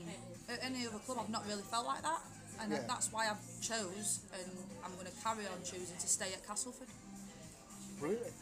at 0.48 0.58
any 0.64 0.86
other 0.86 0.98
club, 0.98 1.18
I've 1.22 1.30
not 1.30 1.46
really 1.46 1.62
felt 1.62 1.86
like 1.86 2.02
that. 2.02 2.20
And 2.60 2.72
Yeah. 2.72 2.80
that's 2.88 3.12
why 3.12 3.28
I've 3.30 3.60
chose 3.62 4.20
and 4.34 4.50
I'm 4.84 4.92
going 4.94 5.06
to 5.06 5.22
carry 5.24 5.46
on 5.46 5.62
choosing 5.64 5.96
to 5.98 6.08
stay 6.08 6.32
at 6.34 6.46
Castleford. 6.46 6.88
Really? 8.00 8.32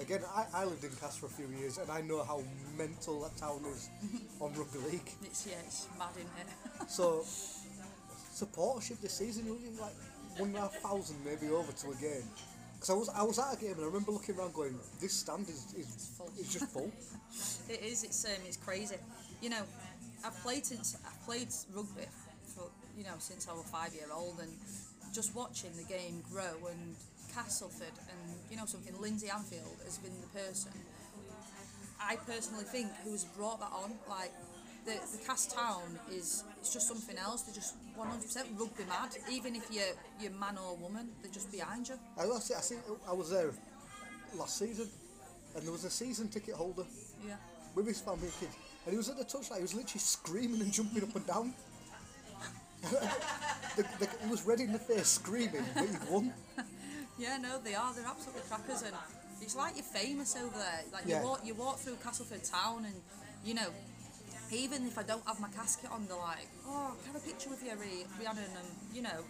Again, 0.00 0.20
I, 0.34 0.46
I 0.52 0.64
lived 0.64 0.82
in 0.84 0.90
Cass 1.00 1.16
for 1.16 1.26
a 1.26 1.28
few 1.28 1.46
years 1.58 1.78
and 1.78 1.88
I 1.90 2.00
know 2.00 2.22
how 2.24 2.42
mental 2.76 3.22
that 3.22 3.36
town 3.36 3.62
is 3.72 3.88
on 4.40 4.52
rugby 4.54 4.78
league. 4.90 5.10
It's, 5.24 5.46
yeah, 5.46 5.54
it's 5.64 5.86
mad, 5.98 6.08
isn't 6.16 6.30
it? 6.38 6.90
So, 6.90 7.24
supportership 8.34 9.00
this 9.00 9.14
season, 9.14 9.46
you 9.46 9.56
like 9.80 9.94
one 10.38 10.48
and 10.50 10.58
a 10.58 10.60
half 10.60 10.74
thousand 10.74 11.16
maybe 11.24 11.48
over 11.52 11.72
to 11.72 11.90
a 11.90 11.94
game. 11.94 12.26
Because 12.74 12.90
I 12.90 12.94
was, 12.94 13.08
I 13.08 13.22
was 13.22 13.38
at 13.38 13.54
a 13.54 13.56
game 13.56 13.72
and 13.72 13.82
I 13.82 13.86
remember 13.86 14.10
looking 14.12 14.36
around 14.36 14.52
going, 14.52 14.74
this 15.00 15.12
stand 15.14 15.48
is, 15.48 15.72
is, 15.76 16.10
full. 16.18 16.30
is 16.38 16.52
just 16.52 16.66
full. 16.70 16.90
It 17.68 17.82
is. 17.82 18.04
It's 18.04 18.24
um, 18.26 18.42
it's 18.46 18.58
crazy. 18.58 18.94
You 19.42 19.50
know, 19.50 19.62
I've 20.24 20.38
played 20.44 20.64
since 20.64 20.96
I've 21.04 21.20
played 21.26 21.48
rugby 21.74 22.06
for 22.54 22.70
you 22.96 23.02
know 23.02 23.18
since 23.18 23.48
I 23.48 23.52
was 23.54 23.64
five 23.72 23.92
year 23.92 24.06
old, 24.14 24.38
and 24.40 24.52
just 25.12 25.34
watching 25.34 25.70
the 25.74 25.82
game 25.82 26.22
grow 26.30 26.54
and 26.70 26.94
Castleford 27.34 27.96
and 28.06 28.38
you 28.50 28.56
know 28.56 28.66
something. 28.66 28.94
Lindsay 29.00 29.30
Anfield 29.30 29.82
has 29.84 29.98
been 29.98 30.14
the 30.20 30.28
person 30.28 30.70
I 32.00 32.16
personally 32.16 32.64
think 32.64 32.88
who's 33.02 33.24
brought 33.24 33.60
that 33.60 33.72
on. 33.72 33.92
Like 34.08 34.32
the 34.84 34.92
the 35.16 35.18
cast 35.26 35.50
town 35.54 35.98
is 36.10 36.44
it's 36.60 36.72
just 36.72 36.88
something 36.88 37.16
else. 37.18 37.42
They're 37.42 37.54
just 37.54 37.74
100% 37.98 38.58
rugby 38.58 38.84
mad. 38.88 39.16
Even 39.30 39.54
if 39.56 39.70
you're 39.70 39.94
you're 40.20 40.32
man 40.32 40.58
or 40.58 40.76
woman, 40.76 41.08
they're 41.22 41.32
just 41.32 41.50
behind 41.50 41.88
you. 41.88 41.94
I, 42.18 42.22
I, 42.24 42.38
see- 42.38 42.54
I, 42.54 42.60
see, 42.60 42.76
I 43.08 43.12
was 43.12 43.30
there 43.30 43.50
last 44.36 44.58
season 44.58 44.88
and 45.54 45.64
there 45.64 45.72
was 45.72 45.84
a 45.84 45.90
season 45.90 46.28
ticket 46.28 46.54
holder 46.54 46.84
Yeah. 47.26 47.36
with 47.74 47.86
his 47.86 48.00
family 48.00 48.24
and 48.28 48.40
kids. 48.40 48.56
And 48.84 48.92
he 48.92 48.96
was 48.96 49.08
at 49.08 49.16
the 49.16 49.24
touchline, 49.24 49.56
he 49.56 49.62
was 49.62 49.74
literally 49.74 50.00
screaming 50.00 50.60
and 50.60 50.72
jumping 50.72 51.02
up 51.04 51.14
and 51.14 51.26
down. 51.26 51.54
the, 53.76 53.82
the, 53.98 54.08
he 54.24 54.30
was 54.30 54.44
red 54.44 54.60
in 54.60 54.72
the 54.72 54.78
face 54.78 55.06
screaming 55.08 55.64
that 55.74 55.88
he'd 55.88 56.10
won. 56.10 56.32
Yeah, 57.16 57.36
no, 57.36 57.60
they 57.62 57.76
are. 57.76 57.94
They're 57.94 58.04
absolutely 58.04 58.42
crackers, 58.48 58.82
and 58.82 58.92
it's 59.40 59.54
like 59.54 59.76
you're 59.76 59.84
famous 59.84 60.34
over 60.36 60.58
there. 60.58 60.80
Like 60.92 61.04
Yeah. 61.06 61.20
you 61.20 61.24
walk, 61.28 61.40
you 61.44 61.54
walk 61.54 61.78
through 61.78 61.94
Castleford 62.02 62.42
town, 62.42 62.84
and 62.86 62.94
you 63.44 63.54
know, 63.54 63.68
even 64.52 64.86
if 64.86 64.98
I 64.98 65.02
don't 65.02 65.26
have 65.26 65.40
my 65.40 65.48
casket 65.48 65.90
on, 65.90 66.06
they're 66.06 66.16
like, 66.16 66.48
"Oh, 66.66 66.92
can 67.02 67.10
I 67.10 67.12
have 67.12 67.22
a 67.22 67.26
picture 67.26 67.50
with 67.50 67.62
you, 67.62 67.72
Rhiannon?" 67.72 68.44
And 68.44 68.68
you 68.92 69.02
know, 69.02 69.24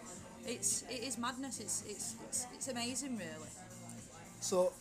it's 0.45 0.83
it 0.89 1.03
is 1.03 1.17
madness. 1.17 1.59
It's 1.59 1.83
it's 1.87 2.15
it's, 2.27 2.47
it's 2.53 2.67
amazing, 2.67 3.17
really. 3.17 3.49
So, 4.41 4.73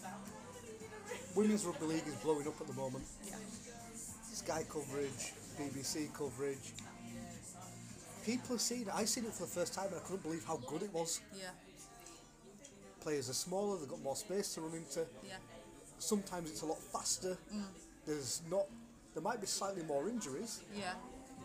Women's 1.35 1.65
Rugby 1.65 1.87
League 1.87 2.07
is 2.07 2.15
blowing 2.17 2.47
up 2.47 2.61
at 2.61 2.67
the 2.67 2.75
moment. 2.75 3.05
Yeah. 3.27 3.37
Sky 4.33 4.65
coverage, 4.69 5.33
BBC 5.59 6.13
coverage. 6.13 6.73
People 8.25 8.57
have 8.57 8.61
seen 8.61 8.83
it. 8.83 8.89
I 8.95 9.05
seen 9.05 9.25
it 9.25 9.33
for 9.33 9.43
the 9.45 9.51
first 9.51 9.75
time 9.75 9.87
and 9.89 9.97
I 9.97 10.01
couldn't 10.01 10.23
believe 10.23 10.45
how 10.45 10.57
good 10.67 10.83
it 10.83 10.93
was. 10.93 11.21
Yeah. 11.39 11.51
Players 13.01 13.29
are 13.29 13.35
smaller, 13.35 13.79
they've 13.79 13.89
got 13.89 14.03
more 14.03 14.17
space 14.17 14.55
to 14.55 14.63
run 14.63 14.77
into. 14.77 15.01
Yeah. 15.27 15.35
Sometimes 15.99 16.51
it's 16.51 16.63
a 16.63 16.67
lot 16.67 16.79
faster. 16.79 17.37
Mm. 17.55 17.65
There's 18.07 18.43
not. 18.51 18.67
There 19.15 19.23
might 19.23 19.41
be 19.41 19.47
slightly 19.47 19.83
more 19.85 20.09
injuries, 20.09 20.61
Yeah. 20.77 20.93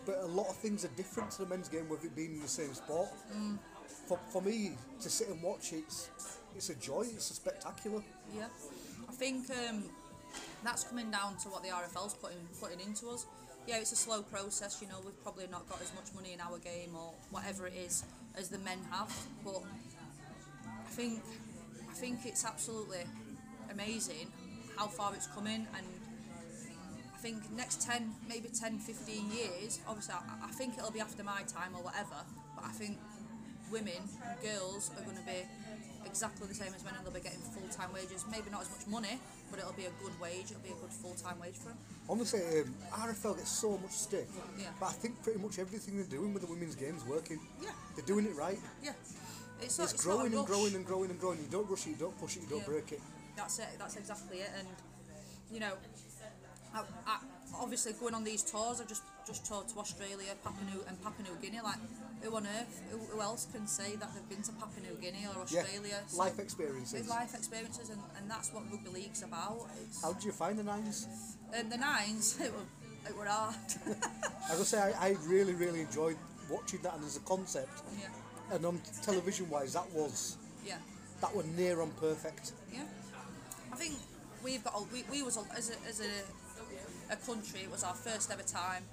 but 0.05 0.17
a 0.23 0.25
lot 0.25 0.47
of 0.49 0.55
things 0.57 0.83
are 0.85 0.89
different 0.97 1.31
to 1.31 1.43
the 1.43 1.47
men's 1.47 1.67
game 1.69 1.88
with 1.88 2.03
it 2.03 2.15
being 2.15 2.33
in 2.33 2.41
the 2.41 2.47
same 2.47 2.73
sport. 2.73 3.09
For, 4.07 4.17
for 4.31 4.41
me 4.41 4.71
to 5.01 5.09
sit 5.09 5.27
and 5.29 5.41
watch 5.43 5.71
it's 5.73 6.09
it's 6.55 6.69
a 6.69 6.75
joy. 6.75 7.01
It's 7.13 7.29
a 7.29 7.33
spectacular. 7.35 8.01
Yeah, 8.35 8.47
I 9.07 9.11
think 9.11 9.45
um, 9.51 9.83
that's 10.63 10.83
coming 10.83 11.11
down 11.11 11.38
to 11.38 11.49
what 11.49 11.61
the 11.61 11.69
RFL's 11.69 12.15
putting 12.15 12.39
putting 12.59 12.79
into 12.79 13.09
us. 13.09 13.27
Yeah, 13.67 13.77
it's 13.77 13.91
a 13.91 13.95
slow 13.95 14.23
process. 14.23 14.79
You 14.81 14.88
know, 14.88 14.99
we've 15.05 15.21
probably 15.21 15.45
not 15.51 15.69
got 15.69 15.79
as 15.79 15.93
much 15.93 16.11
money 16.15 16.33
in 16.33 16.41
our 16.41 16.57
game 16.57 16.95
or 16.95 17.13
whatever 17.29 17.67
it 17.67 17.75
is 17.75 18.03
as 18.35 18.49
the 18.49 18.57
men 18.59 18.79
have, 18.89 19.15
but 19.45 19.61
I 20.65 20.89
think 20.89 21.21
I 21.88 21.93
think 21.93 22.25
it's 22.25 22.43
absolutely 22.45 23.03
amazing 23.69 24.25
how 24.75 24.88
far 24.88 25.13
it's 25.13 25.27
coming 25.27 25.67
and. 25.77 25.85
I 27.19 27.21
think 27.21 27.51
next 27.51 27.81
10, 27.81 28.15
maybe 28.29 28.47
10, 28.47 28.79
15 28.79 29.31
years, 29.31 29.81
obviously 29.89 30.15
I, 30.15 30.47
I 30.47 30.51
think 30.55 30.77
it'll 30.77 30.89
be 30.89 31.01
after 31.01 31.21
my 31.21 31.41
time 31.51 31.75
or 31.75 31.83
whatever, 31.83 32.15
but 32.55 32.63
I 32.63 32.69
think 32.71 32.95
women 33.69 33.99
and 34.23 34.39
girls 34.41 34.89
are 34.97 35.03
going 35.03 35.17
to 35.17 35.23
be 35.27 35.43
exactly 36.05 36.47
the 36.47 36.53
same 36.55 36.71
as 36.73 36.81
men 36.85 36.93
and 36.95 37.03
they'll 37.03 37.11
be 37.13 37.19
getting 37.19 37.43
full-time 37.43 37.91
wages. 37.91 38.23
Maybe 38.31 38.47
not 38.49 38.61
as 38.61 38.71
much 38.71 38.88
money, 38.88 39.19
but 39.51 39.59
it'll 39.59 39.75
be 39.75 39.83
a 39.91 39.95
good 40.01 40.15
wage, 40.21 40.47
it'll 40.55 40.63
be 40.63 40.71
a 40.71 40.79
good 40.79 40.95
full-time 40.95 41.35
wage 41.43 41.55
for 41.59 41.75
them. 41.75 41.77
Honestly, 42.07 42.39
um, 42.39 42.73
RFL 42.95 43.35
gets 43.35 43.51
so 43.51 43.77
much 43.77 43.91
stick, 43.91 44.29
Yeah. 44.57 44.71
but 44.79 44.85
I 44.88 44.93
think 44.93 45.21
pretty 45.21 45.39
much 45.43 45.59
everything 45.59 45.97
they're 45.97 46.07
doing 46.07 46.31
with 46.33 46.47
the 46.47 46.49
women's 46.49 46.75
game 46.75 46.95
is 46.95 47.03
working. 47.03 47.41
Yeah. 47.61 47.75
They're 47.97 48.05
doing 48.07 48.27
it 48.27 48.35
right. 48.39 48.59
Yeah. 48.81 48.93
It's, 49.59 49.77
not, 49.77 49.91
It's, 49.91 49.93
it's 49.99 50.05
growing 50.05 50.33
and 50.33 50.47
growing 50.47 50.73
and 50.73 50.85
growing 50.85 51.09
and 51.11 51.19
growing. 51.19 51.39
You 51.43 51.51
don't 51.51 51.69
rush 51.69 51.83
it, 51.85 51.89
you 51.89 51.95
don't 51.99 52.17
push 52.17 52.38
it, 52.38 52.43
you 52.43 52.47
don't 52.47 52.59
Yeah. 52.63 52.79
break 52.79 52.93
it. 52.93 53.01
That's 53.35 53.59
it. 53.59 53.67
That's 53.77 53.97
exactly 53.97 54.38
it. 54.38 54.51
And 54.57 54.67
you 55.51 55.59
know, 55.59 55.73
I, 56.79 57.12
I, 57.12 57.17
obviously 57.62 57.93
going 57.93 58.13
on 58.13 58.24
these 58.24 58.43
tours, 58.43 58.79
I've 58.81 58.88
just 58.88 59.03
just 59.27 59.45
toured 59.45 59.67
to 59.69 59.79
Australia, 59.79 60.33
Papua 60.43 60.65
New 60.74 60.81
and 60.88 61.01
Papua 61.03 61.27
New 61.29 61.36
Guinea. 61.41 61.62
Like, 61.63 61.77
who 62.21 62.36
on 62.36 62.45
earth? 62.48 62.81
Who, 62.91 62.98
who 62.98 63.21
else 63.21 63.48
can 63.53 63.67
say 63.67 63.95
that 63.95 64.09
they've 64.13 64.29
been 64.29 64.41
to 64.43 64.51
Papua 64.53 64.81
New 64.89 64.98
Guinea 65.00 65.25
or 65.27 65.36
Yeah, 65.50 65.59
Australia? 65.62 66.00
So- 66.07 66.17
life 66.17 66.39
experiences. 66.39 67.07
Life 67.09 67.33
experiences, 67.36 67.89
and, 67.89 68.01
and 68.17 68.29
that's 68.29 68.53
what 68.53 68.63
rugby 68.71 68.89
league's 68.89 69.24
about. 69.24 69.67
It's, 69.83 70.01
How 70.01 70.13
did 70.13 70.24
you 70.24 70.31
find 70.31 70.57
the 70.57 70.63
nines? 70.63 71.07
and 71.53 71.71
the 71.71 71.77
nines, 71.77 72.39
it 72.41 72.51
were, 72.51 73.09
it 73.09 73.17
were 73.17 73.25
hard. 73.25 73.55
I 74.45 74.50
gotta 74.53 74.65
say, 74.65 74.79
I, 74.79 75.09
I 75.09 75.15
really, 75.27 75.53
really 75.53 75.81
enjoyed 75.81 76.17
watching 76.50 76.81
that, 76.83 76.95
and 76.95 77.03
as 77.05 77.17
a 77.17 77.21
concept, 77.21 77.81
yeah, 78.00 78.55
and 78.55 78.65
um, 78.65 78.75
on 78.75 78.81
television 79.03 79.50
wise, 79.50 79.74
that 79.74 79.89
was 79.93 80.38
yeah. 80.65 80.77
that 81.21 81.36
were 81.36 81.43
near 81.55 81.81
on 81.81 81.91
perfect. 81.91 82.53
Yeah, 82.74 82.83
I 83.71 83.75
think 83.75 83.93
we've 84.43 84.63
got. 84.63 84.74
a- 84.75 84.93
We, 84.93 85.03
we 85.12 85.21
was 85.24 85.38
as 85.55 85.69
a 85.69 85.88
as 85.88 86.00
a, 86.01 86.09
a 87.10 87.16
country. 87.16 87.62
It 87.63 87.72
was 87.72 87.84
our 87.84 87.94
first 87.96 88.32
ever 88.32 88.44
time 88.44 88.84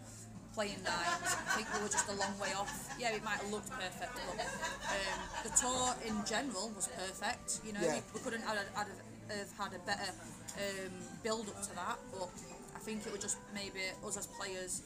playing 0.54 0.80
nines. 0.84 1.30
I 1.36 1.56
think 1.56 1.68
we 1.74 1.82
were 1.82 1.88
just 1.92 2.08
a 2.08 2.16
long 2.16 2.32
way 2.40 2.52
off. 2.56 2.72
Yeah, 2.98 3.12
it 3.14 3.22
might 3.24 3.38
have 3.40 3.50
looked 3.50 3.70
perfect, 3.70 4.12
but 4.14 4.40
um, 4.40 5.20
the 5.44 5.50
tour 5.52 5.94
in 6.06 6.16
general 6.24 6.72
was 6.74 6.88
perfect. 6.88 7.60
You 7.66 7.72
know, 7.74 7.80
Yeah. 7.82 7.94
we, 7.94 8.00
we 8.14 8.20
couldn't 8.24 8.42
have, 8.42 8.56
have, 8.74 8.88
have 9.28 9.52
had 9.58 9.72
a 9.74 9.80
better 9.84 10.10
um, 10.56 10.92
build 11.22 11.48
up 11.48 11.60
to 11.62 11.74
that, 11.76 11.98
but 12.12 12.28
I 12.74 12.78
think 12.78 13.04
it 13.06 13.12
was 13.12 13.20
just 13.20 13.36
maybe 13.54 13.80
us 14.06 14.16
as 14.16 14.26
players 14.28 14.82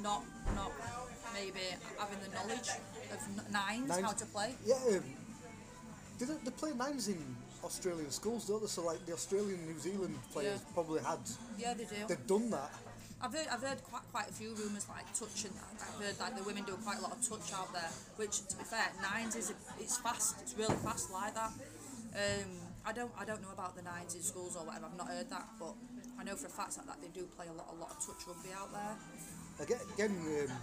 not 0.00 0.22
not 0.56 0.72
maybe 1.34 1.60
having 1.98 2.18
the 2.24 2.34
knowledge 2.34 2.68
of 3.12 3.52
nines, 3.52 3.88
Nines. 3.88 4.02
how 4.06 4.12
to 4.12 4.26
play. 4.26 4.54
Yeah, 4.64 4.76
um, 4.96 5.04
they, 6.18 6.26
don't- 6.26 6.42
they 6.44 6.50
play 6.52 6.72
nines 6.72 7.08
in 7.08 7.36
Australian 7.64 8.10
schools, 8.10 8.46
don't 8.46 8.60
they? 8.60 8.66
So 8.68 8.82
like 8.84 9.04
the 9.06 9.12
Australian 9.12 9.64
New 9.66 9.78
Zealand 9.78 10.18
players 10.32 10.60
Yeah. 10.60 10.74
probably 10.74 11.00
had 11.02 11.20
Yeah, 11.58 11.74
they 11.74 11.84
do. 11.84 12.06
They've 12.08 12.26
done 12.26 12.50
that. 12.50 12.70
I've 13.22 13.32
heard, 13.32 13.46
I've 13.52 13.62
heard 13.62 13.82
quite, 13.84 14.02
quite 14.10 14.28
a 14.30 14.32
few 14.32 14.52
rumours 14.54 14.86
like 14.88 15.06
touch 15.14 15.44
and 15.44 15.54
I've 15.78 16.02
heard 16.02 16.18
like 16.18 16.36
the 16.36 16.42
women 16.42 16.64
do 16.64 16.74
quite 16.82 16.98
a 16.98 17.02
lot 17.02 17.12
of 17.12 17.22
touch 17.22 17.52
out 17.54 17.72
there, 17.72 17.90
which 18.16 18.44
to 18.48 18.56
be 18.56 18.64
fair, 18.64 18.90
nines 19.00 19.36
is 19.36 19.50
a, 19.50 19.54
it's 19.78 19.96
fast, 19.98 20.36
it's 20.42 20.58
really 20.58 20.74
fast 20.82 21.12
like 21.12 21.34
that. 21.34 21.52
Um, 22.14 22.50
I 22.84 22.92
don't 22.92 23.12
I 23.16 23.24
don't 23.24 23.40
know 23.40 23.52
about 23.54 23.76
the 23.76 23.82
nines 23.82 24.16
in 24.16 24.22
schools 24.22 24.56
or 24.56 24.66
whatever. 24.66 24.86
I've 24.86 24.98
not 24.98 25.06
heard 25.06 25.30
that, 25.30 25.46
but 25.58 25.74
I 26.18 26.24
know 26.24 26.34
for 26.34 26.46
a 26.46 26.50
fact 26.50 26.74
that, 26.76 26.86
that 26.86 27.00
they 27.00 27.08
do 27.14 27.24
play 27.38 27.46
a 27.46 27.52
lot 27.52 27.68
a 27.70 27.78
lot 27.78 27.90
of 27.94 28.04
touch 28.04 28.26
rugby 28.26 28.50
out 28.52 28.72
there. 28.72 28.96
Again, 29.64 29.78
again 29.94 30.10
um, 30.50 30.56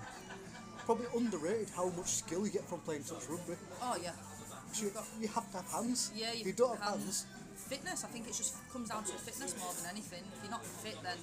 probably 0.85 1.07
underrated 1.15 1.69
how 1.73 1.89
much 1.95 2.07
skill 2.07 2.45
you 2.45 2.51
get 2.51 2.67
from 2.67 2.79
playing 2.81 3.03
touch 3.03 3.23
rugby. 3.29 3.55
Oh 3.81 3.95
yeah, 4.03 4.11
You, 4.75 4.91
you 5.19 5.27
have 5.29 5.49
to 5.51 5.57
have 5.57 5.71
hands. 5.71 6.11
yeah. 6.15 6.31
if 6.33 6.45
you 6.45 6.53
don't 6.53 6.79
have 6.79 6.99
hands, 6.99 7.25
Fitness, 7.67 8.05
I 8.05 8.07
think 8.07 8.25
it 8.25 8.33
just 8.33 8.55
comes 8.71 8.89
down 8.89 9.03
to 9.03 9.11
fitness 9.11 9.53
more 9.59 9.73
than 9.73 9.91
anything. 9.91 10.23
If 10.33 10.41
you're 10.43 10.51
not 10.51 10.65
fit, 10.65 10.95
then 11.03 11.17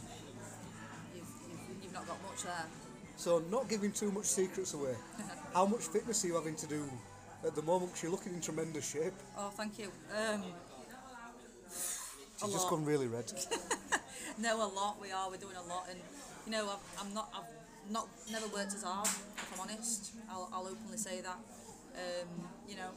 you've, 1.14 1.24
you've, 1.48 1.82
you've 1.84 1.92
not 1.94 2.06
got 2.06 2.22
much 2.22 2.42
there. 2.44 2.66
so 3.16 3.42
not 3.50 3.68
giving 3.68 3.90
too 3.90 4.12
much 4.12 4.26
secrets 4.26 4.74
away. 4.74 4.94
how 5.54 5.66
much 5.66 5.80
fitness 5.88 6.22
are 6.24 6.28
you 6.28 6.34
having 6.34 6.54
to 6.56 6.66
do 6.66 6.84
at 7.44 7.56
the 7.56 7.62
moment? 7.62 7.90
Because 7.90 8.02
you're 8.02 8.12
looking 8.12 8.34
in 8.34 8.40
tremendous 8.42 8.88
shape. 8.88 9.14
Oh, 9.36 9.48
thank 9.48 9.78
you. 9.78 9.90
Um, 10.14 10.44
She's 11.70 12.52
just 12.52 12.68
gone 12.68 12.84
really 12.84 13.06
red. 13.06 13.32
No, 14.38 14.56
a 14.58 14.68
lot. 14.68 15.00
We 15.00 15.10
are. 15.12 15.30
We're 15.30 15.38
doing 15.38 15.56
a 15.56 15.62
lot, 15.62 15.86
and 15.88 15.98
you 16.44 16.52
know, 16.52 16.68
I've, 16.68 17.00
I'm 17.00 17.14
not. 17.14 17.30
I've 17.34 17.90
not 17.90 18.06
never 18.30 18.46
worked 18.48 18.74
as 18.74 18.82
hard. 18.82 19.06
If 19.06 19.50
I'm 19.54 19.60
honest, 19.60 20.12
I'll, 20.28 20.50
I'll 20.52 20.66
openly 20.66 20.98
say 20.98 21.22
that. 21.22 21.38
Um, 21.96 22.28
you 22.68 22.76
know, 22.76 22.90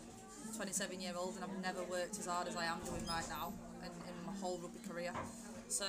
27 0.55 0.99
year 1.01 1.13
old, 1.17 1.35
and 1.35 1.43
I've 1.43 1.61
never 1.61 1.83
worked 1.89 2.17
as 2.19 2.25
hard 2.25 2.47
as 2.47 2.55
I 2.55 2.65
am 2.65 2.79
doing 2.85 3.05
right 3.07 3.27
now, 3.29 3.53
in, 3.81 3.91
in 3.91 4.15
my 4.25 4.33
whole 4.41 4.57
rugby 4.61 4.79
career. 4.87 5.13
So, 5.67 5.85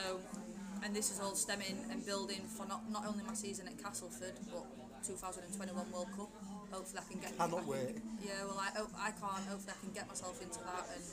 and 0.84 0.94
this 0.94 1.10
is 1.10 1.20
all 1.20 1.34
stemming 1.34 1.76
and 1.90 2.04
building 2.04 2.40
for 2.46 2.66
not 2.66 2.88
not 2.90 3.06
only 3.06 3.24
my 3.24 3.34
season 3.34 3.66
at 3.66 3.82
Castleford, 3.82 4.34
but 4.52 4.64
2021 5.06 5.92
World 5.92 6.08
Cup. 6.16 6.30
Hopefully, 6.70 7.02
I 7.04 7.12
can 7.12 7.20
get. 7.20 7.36
Cannot 7.36 7.56
I 7.56 7.60
can- 7.60 7.68
wait. 7.68 7.96
Yeah, 8.22 8.44
well, 8.46 8.60
I 8.60 8.70
hope 8.78 8.90
I 8.96 9.10
can't. 9.10 9.44
Hopefully, 9.48 9.74
I 9.76 9.80
can 9.84 9.92
get 9.92 10.08
myself 10.08 10.40
into 10.42 10.60
that, 10.60 10.86
and 10.94 11.04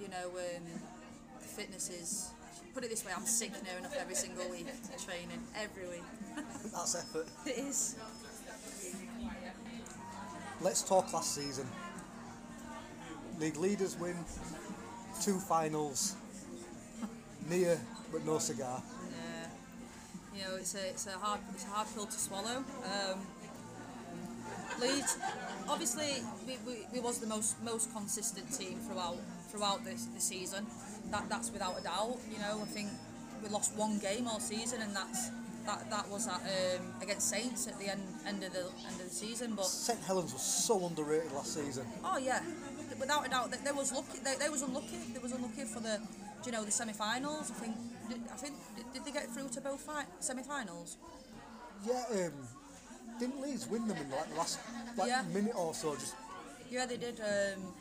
you 0.00 0.08
know, 0.08 0.28
um, 0.30 0.64
fitness 1.40 1.90
is. 1.90 2.30
Put 2.74 2.84
it 2.84 2.90
this 2.90 3.06
way, 3.06 3.12
I'm 3.16 3.24
sick 3.24 3.52
near 3.64 3.78
enough 3.78 3.94
every 3.98 4.14
single 4.14 4.50
week 4.50 4.66
training 5.02 5.40
every 5.56 5.88
week. 5.88 6.02
That's 6.74 6.94
effort. 6.94 7.26
It 7.46 7.56
is. 7.56 7.96
Let's 10.60 10.82
talk 10.82 11.10
last 11.14 11.34
season. 11.34 11.66
League 13.38 13.56
leaders 13.56 13.96
win, 13.98 14.16
two 15.20 15.38
finals, 15.38 16.16
near 17.48 17.78
but 18.12 18.24
no 18.24 18.38
cigar. 18.38 18.82
Yeah. 19.10 19.48
You 20.36 20.44
know, 20.44 20.56
it's 20.56 20.74
a 20.74 20.88
it's 20.88 21.06
a 21.06 21.12
hard 21.12 21.40
it's 21.52 21.64
a 21.64 21.68
hard 21.68 21.88
pill 21.94 22.06
to 22.06 22.18
swallow. 22.18 22.64
Um, 22.84 23.20
Leeds, 24.80 25.16
obviously, 25.68 26.22
we, 26.46 26.58
we, 26.66 26.86
we 26.92 27.00
was 27.00 27.18
the 27.18 27.26
most 27.26 27.62
most 27.62 27.92
consistent 27.94 28.50
team 28.52 28.78
throughout 28.78 29.16
throughout 29.50 29.84
this 29.84 30.06
the 30.14 30.20
season. 30.20 30.66
That 31.10 31.28
that's 31.28 31.50
without 31.50 31.78
a 31.78 31.82
doubt. 31.82 32.18
You 32.30 32.38
know, 32.38 32.60
I 32.62 32.66
think 32.66 32.90
we 33.42 33.48
lost 33.48 33.74
one 33.76 33.98
game 33.98 34.26
all 34.28 34.40
season, 34.40 34.82
and 34.82 34.94
that's 34.94 35.30
that 35.66 35.90
that 35.90 36.08
was 36.08 36.28
at, 36.28 36.40
um, 36.40 36.92
against 37.02 37.28
Saints 37.28 37.66
at 37.66 37.78
the 37.78 37.90
end 37.90 38.02
end 38.26 38.42
of 38.44 38.52
the 38.52 38.66
end 38.86 39.00
of 39.00 39.08
the 39.08 39.14
season. 39.14 39.54
But 39.54 39.66
St 39.66 39.98
Helens 40.06 40.32
was 40.32 40.42
so 40.42 40.84
underrated 40.86 41.32
last 41.32 41.54
season. 41.54 41.86
Oh 42.04 42.18
yeah, 42.18 42.40
without 42.98 43.26
a 43.26 43.30
doubt. 43.30 43.50
They, 43.50 43.58
they 43.58 43.72
was 43.72 43.92
lucky. 43.92 44.18
They, 44.22 44.34
they 44.36 44.48
was 44.48 44.62
unlucky. 44.62 44.98
They 45.12 45.18
was 45.18 45.32
unlucky 45.32 45.64
for 45.64 45.80
the, 45.80 46.00
you 46.44 46.52
know, 46.52 46.64
the 46.64 46.70
semi-finals. 46.70 47.50
I 47.50 47.54
think. 47.54 47.76
Did, 48.08 48.20
I 48.32 48.36
think 48.36 48.54
did, 48.92 49.04
they 49.04 49.10
get 49.12 49.28
through 49.30 49.48
to 49.50 49.60
both 49.60 49.80
fi- 49.80 50.06
semi-finals? 50.20 50.96
Yeah, 51.86 52.04
um, 52.12 52.32
didn't 53.18 53.40
Leeds 53.40 53.66
win 53.68 53.86
them 53.88 53.96
in 53.96 54.10
like 54.10 54.28
the 54.30 54.36
last 54.36 54.58
like 54.96 55.08
Yeah. 55.08 55.22
minute 55.32 55.54
or 55.56 55.74
so? 55.74 55.94
Just 55.94 56.14
Yeah, 56.70 56.86
they 56.86 56.96
did. 56.96 57.20
Um, 57.20 57.72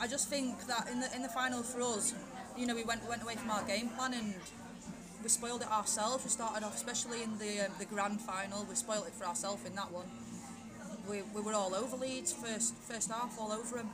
I 0.00 0.06
just 0.06 0.28
think 0.28 0.66
that 0.66 0.88
in 0.92 1.00
the 1.00 1.14
in 1.16 1.22
the 1.22 1.28
final 1.28 1.62
for 1.62 1.82
us, 1.82 2.14
you 2.56 2.66
know, 2.66 2.74
we 2.74 2.84
went 2.84 3.06
went 3.08 3.22
away 3.22 3.36
from 3.36 3.50
our 3.50 3.62
game 3.64 3.88
plan 3.90 4.14
and 4.14 4.34
we 5.22 5.28
spoiled 5.28 5.62
it 5.62 5.68
ourselves. 5.68 6.22
We 6.24 6.30
started 6.30 6.64
off, 6.64 6.76
especially 6.76 7.22
in 7.22 7.38
the 7.38 7.66
um, 7.66 7.72
the 7.78 7.84
grand 7.84 8.20
final, 8.20 8.64
we 8.68 8.74
spoiled 8.76 9.06
it 9.08 9.14
for 9.14 9.24
ourselves 9.26 9.64
in 9.66 9.74
that 9.74 9.90
one. 9.90 10.06
We, 11.08 11.22
we 11.34 11.40
were 11.40 11.54
all 11.54 11.74
over 11.74 11.96
Leeds 11.96 12.32
first 12.32 12.74
first 12.88 13.10
half, 13.10 13.38
all 13.40 13.52
over 13.52 13.76
them, 13.76 13.88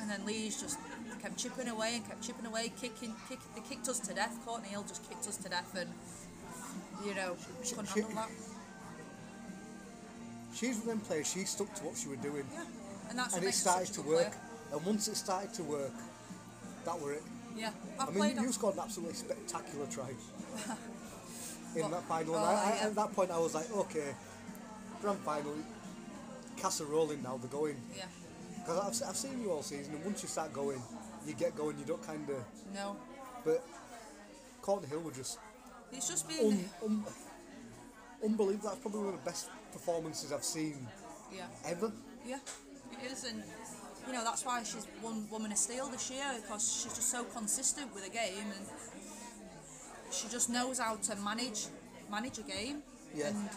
and 0.00 0.10
then 0.10 0.24
Leeds 0.26 0.60
just 0.60 0.78
kept 1.22 1.36
chipping 1.38 1.68
away 1.68 1.96
and 1.96 2.06
kept 2.06 2.22
chipping 2.22 2.46
away, 2.46 2.70
kicking, 2.80 3.14
kick, 3.28 3.38
they 3.54 3.62
kicked 3.62 3.88
us 3.88 3.98
to 4.00 4.14
death. 4.14 4.36
Courtney 4.44 4.68
Hill 4.68 4.84
just 4.86 5.08
kicked 5.08 5.26
us 5.26 5.36
to 5.38 5.48
death, 5.48 5.74
and 5.76 5.88
you 7.06 7.14
know, 7.14 7.36
couldn't 7.68 7.86
she- 7.88 8.00
handle 8.00 8.16
that. 8.16 8.28
she's 10.54 10.78
of 10.78 10.84
them 10.86 11.00
players. 11.00 11.30
She 11.32 11.44
stuck 11.44 11.72
to 11.76 11.84
what 11.84 11.96
she 11.96 12.08
was 12.08 12.18
doing, 12.18 12.44
Yeah, 12.52 12.64
and 13.08 13.18
that's 13.18 13.32
what 13.32 13.42
and 13.42 13.48
it 13.48 13.54
started 13.54 13.92
to 13.94 14.02
work. 14.02 14.30
player. 14.30 14.32
And 14.72 14.86
once 14.86 15.08
it 15.08 15.16
started 15.16 15.52
to 15.54 15.62
work, 15.64 15.92
that 16.84 17.00
were 17.00 17.12
it. 17.14 17.22
Yeah, 17.56 17.70
I've 17.98 18.08
I 18.10 18.12
played 18.12 18.36
mean, 18.36 18.44
you 18.44 18.52
scored 18.52 18.74
an 18.74 18.80
absolutely 18.84 19.14
spectacular 19.16 19.86
try 19.86 20.10
in 21.76 21.90
that 21.90 22.02
final. 22.04 22.36
and 22.36 22.44
Oh, 22.44 22.48
I, 22.48 22.52
I, 22.52 22.74
yeah. 22.76 22.84
Uh, 22.84 22.86
at 22.88 22.94
that 22.94 23.12
point, 23.14 23.30
I 23.30 23.38
was 23.38 23.54
like, 23.54 23.70
okay, 23.74 24.14
grand 25.02 25.18
final, 25.20 25.54
Casa 26.60 26.84
rolling 26.84 27.22
now. 27.22 27.36
They're 27.38 27.50
going. 27.50 27.76
yeah, 27.96 28.04
Because 28.58 28.78
I've, 29.02 29.08
I've 29.08 29.16
seen 29.16 29.40
you 29.42 29.50
all 29.50 29.62
season, 29.62 29.94
and 29.94 30.04
once 30.04 30.22
you 30.22 30.28
start 30.28 30.52
going, 30.52 30.82
you 31.26 31.34
get 31.34 31.56
going. 31.56 31.78
You 31.78 31.84
don't 31.84 32.06
kind 32.06 32.28
of. 32.28 32.36
no, 32.74 32.96
But 33.44 33.64
Courtney 34.62 34.88
Hill 34.88 35.00
were 35.00 35.12
just 35.12 35.38
it's 35.92 36.08
just 36.08 36.28
been. 36.28 36.52
un, 36.52 36.64
un, 36.84 37.04
unbelievable. 38.24 38.68
That's 38.70 38.80
probably 38.80 39.00
one 39.00 39.14
of 39.14 39.24
the 39.24 39.30
best 39.30 39.48
performances 39.72 40.32
I've 40.32 40.44
seen 40.44 40.86
Yeah, 41.34 41.46
ever. 41.64 41.90
yeah, 42.26 42.38
it 43.04 43.12
is, 43.12 43.24
and 43.24 43.42
you 44.06 44.12
know 44.12 44.22
that's 44.24 44.44
why 44.44 44.62
she's 44.62 44.86
won 45.02 45.28
Woman 45.30 45.52
of 45.52 45.58
Steel 45.58 45.86
this 45.88 46.10
year 46.10 46.24
because 46.42 46.62
she's 46.82 46.94
just 46.94 47.10
so 47.10 47.24
consistent 47.24 47.92
with 47.94 48.06
a 48.06 48.10
game 48.10 48.46
and 48.56 48.66
she 50.12 50.28
just 50.28 50.50
knows 50.50 50.78
how 50.78 50.96
to 50.96 51.16
manage 51.16 51.66
manage 52.10 52.38
a 52.38 52.42
game. 52.42 52.82
Yeah. 53.14 53.28
And 53.28 53.48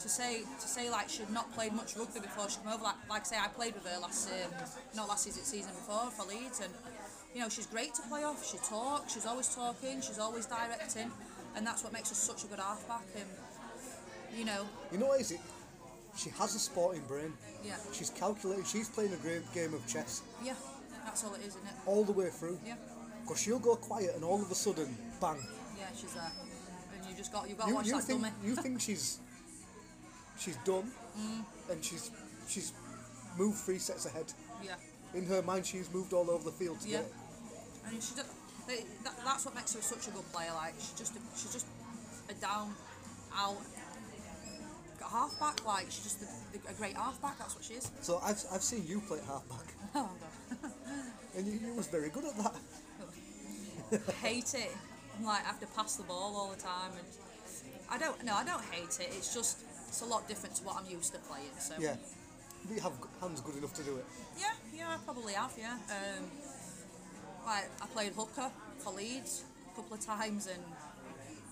to 0.00 0.08
say 0.08 0.42
to 0.60 0.68
say 0.68 0.90
like 0.90 1.08
she'd 1.08 1.30
not 1.30 1.52
played 1.54 1.72
much 1.72 1.96
rugby 1.96 2.20
before 2.20 2.48
she 2.50 2.58
came 2.58 2.72
over, 2.72 2.82
like 2.84 2.96
like 3.08 3.20
I 3.22 3.24
say 3.24 3.36
I 3.38 3.48
played 3.48 3.74
with 3.74 3.86
her 3.86 3.98
last 4.00 4.28
um, 4.30 4.50
not 4.94 5.08
last 5.08 5.24
season 5.24 5.44
season 5.44 5.70
before 5.72 6.10
for 6.10 6.26
Leeds 6.26 6.60
and 6.60 6.72
you 7.34 7.40
know 7.40 7.48
she's 7.48 7.66
great 7.66 7.94
to 7.94 8.02
play 8.02 8.24
off. 8.24 8.44
She 8.46 8.58
talks, 8.58 9.12
she's 9.14 9.26
always 9.26 9.54
talking, 9.54 10.00
she's 10.00 10.18
always 10.18 10.46
directing, 10.46 11.10
and 11.56 11.66
that's 11.66 11.82
what 11.84 11.92
makes 11.92 12.08
her 12.10 12.14
such 12.14 12.44
a 12.44 12.46
good 12.48 12.58
halfback. 12.58 13.02
And 13.16 13.26
you 14.38 14.44
know, 14.44 14.66
You 14.92 14.98
know 14.98 15.06
what 15.06 15.20
is 15.20 15.30
it? 15.30 15.40
She 16.16 16.30
has 16.30 16.54
a 16.54 16.58
sporting 16.58 17.02
brain. 17.08 17.32
yeah, 17.64 17.74
She's 17.92 18.10
calculated. 18.10 18.66
She's 18.66 18.88
playing 18.88 19.12
a 19.12 19.16
great 19.16 19.42
game 19.52 19.74
of 19.74 19.84
chess 19.86 20.22
yeah, 20.44 20.54
that's 21.04 21.24
all 21.24 21.34
it 21.34 21.40
is, 21.40 21.48
isn't 21.48 21.64
it? 21.66 21.74
all 21.86 22.04
the 22.04 22.12
way 22.12 22.28
through. 22.30 22.58
Yeah. 22.66 22.74
Because 23.22 23.40
she'll 23.40 23.58
go 23.58 23.74
quiet, 23.76 24.12
and 24.16 24.22
all 24.24 24.40
of 24.42 24.50
a 24.50 24.54
sudden, 24.54 24.96
bang. 25.20 25.38
Yeah, 25.78 25.86
she's 25.96 26.12
there. 26.12 26.30
And 26.94 27.10
you 27.10 27.16
just 27.16 27.32
got 27.32 27.48
you 27.48 27.54
got 27.56 27.64
to 27.64 27.68
You, 27.70 27.74
watch 27.76 27.86
you 27.86 27.92
that 27.94 28.02
think 28.02 28.20
dummy. 28.22 28.32
you 28.44 28.54
think 28.54 28.80
she's 28.80 29.18
she's 30.38 30.56
done, 30.64 30.90
Mm. 31.18 31.44
and 31.70 31.84
she's 31.84 32.10
she's 32.48 32.72
moved 33.38 33.58
three 33.58 33.78
sets 33.78 34.06
ahead. 34.06 34.32
Yeah. 34.62 34.74
In 35.14 35.26
her 35.26 35.42
mind, 35.42 35.64
she's 35.66 35.92
moved 35.92 36.12
all 36.12 36.28
over 36.30 36.44
the 36.44 36.50
field 36.56 36.80
to 36.80 36.88
Yeah. 36.88 36.98
get 36.98 37.06
it. 37.06 37.14
And 37.86 38.02
she 38.02 38.14
that, 38.16 38.26
that's 39.24 39.44
what 39.44 39.54
makes 39.54 39.74
her 39.74 39.82
such 39.82 40.08
a 40.08 40.10
good 40.10 40.24
player. 40.32 40.52
Like 40.54 40.74
she's 40.78 40.94
just 40.98 41.14
a, 41.16 41.20
she's 41.36 41.52
just 41.52 41.66
a 42.30 42.34
down 42.34 42.74
out 43.36 43.58
halfback. 45.00 45.64
Like 45.66 45.86
she's 45.90 46.02
just 46.04 46.22
a, 46.22 46.70
a 46.70 46.74
great 46.74 46.96
halfback. 46.96 47.38
That's 47.38 47.54
what 47.54 47.64
she 47.64 47.74
is. 47.74 47.90
So 48.00 48.18
I've, 48.24 48.42
I've 48.52 48.62
seen 48.62 48.84
you 48.86 49.00
play 49.00 49.18
halfback, 49.26 49.66
Oh 49.94 50.10
god. 50.60 50.70
and 51.36 51.46
you, 51.46 51.52
you 51.64 51.74
was 51.74 51.86
very 51.88 52.08
good 52.10 52.24
at 52.24 52.36
that. 52.38 52.56
I 54.08 54.12
hate 54.26 54.54
it. 54.54 54.70
I'm 55.18 55.24
like 55.24 55.44
I 55.44 55.48
have 55.48 55.60
to 55.60 55.66
pass 55.68 55.96
the 55.96 56.02
ball 56.04 56.34
all 56.36 56.50
the 56.50 56.60
time, 56.60 56.92
and 56.98 57.06
I 57.90 57.98
don't. 57.98 58.24
No, 58.24 58.34
I 58.34 58.44
don't 58.44 58.64
hate 58.64 58.98
it. 59.00 59.08
It's 59.16 59.32
just 59.32 59.58
it's 59.94 60.02
a 60.02 60.06
lot 60.06 60.26
different 60.26 60.56
to 60.56 60.64
what 60.64 60.74
I'm 60.76 60.90
used 60.90 61.12
to 61.12 61.20
playing. 61.20 61.54
So 61.60 61.74
Yeah. 61.78 61.94
You 62.68 62.80
have 62.80 62.94
hands 63.20 63.40
good 63.42 63.56
enough 63.56 63.74
to 63.74 63.82
do 63.84 63.96
it. 63.96 64.04
Yeah, 64.36 64.54
yeah, 64.74 64.88
I 64.88 64.96
probably 65.04 65.34
have, 65.34 65.52
yeah. 65.56 65.78
Um, 65.88 66.24
like, 67.46 67.70
I 67.80 67.86
played 67.94 68.12
hooker 68.14 68.50
for 68.78 68.92
Leeds 68.92 69.44
a 69.70 69.76
couple 69.76 69.94
of 69.94 70.04
times 70.04 70.48
and 70.48 70.62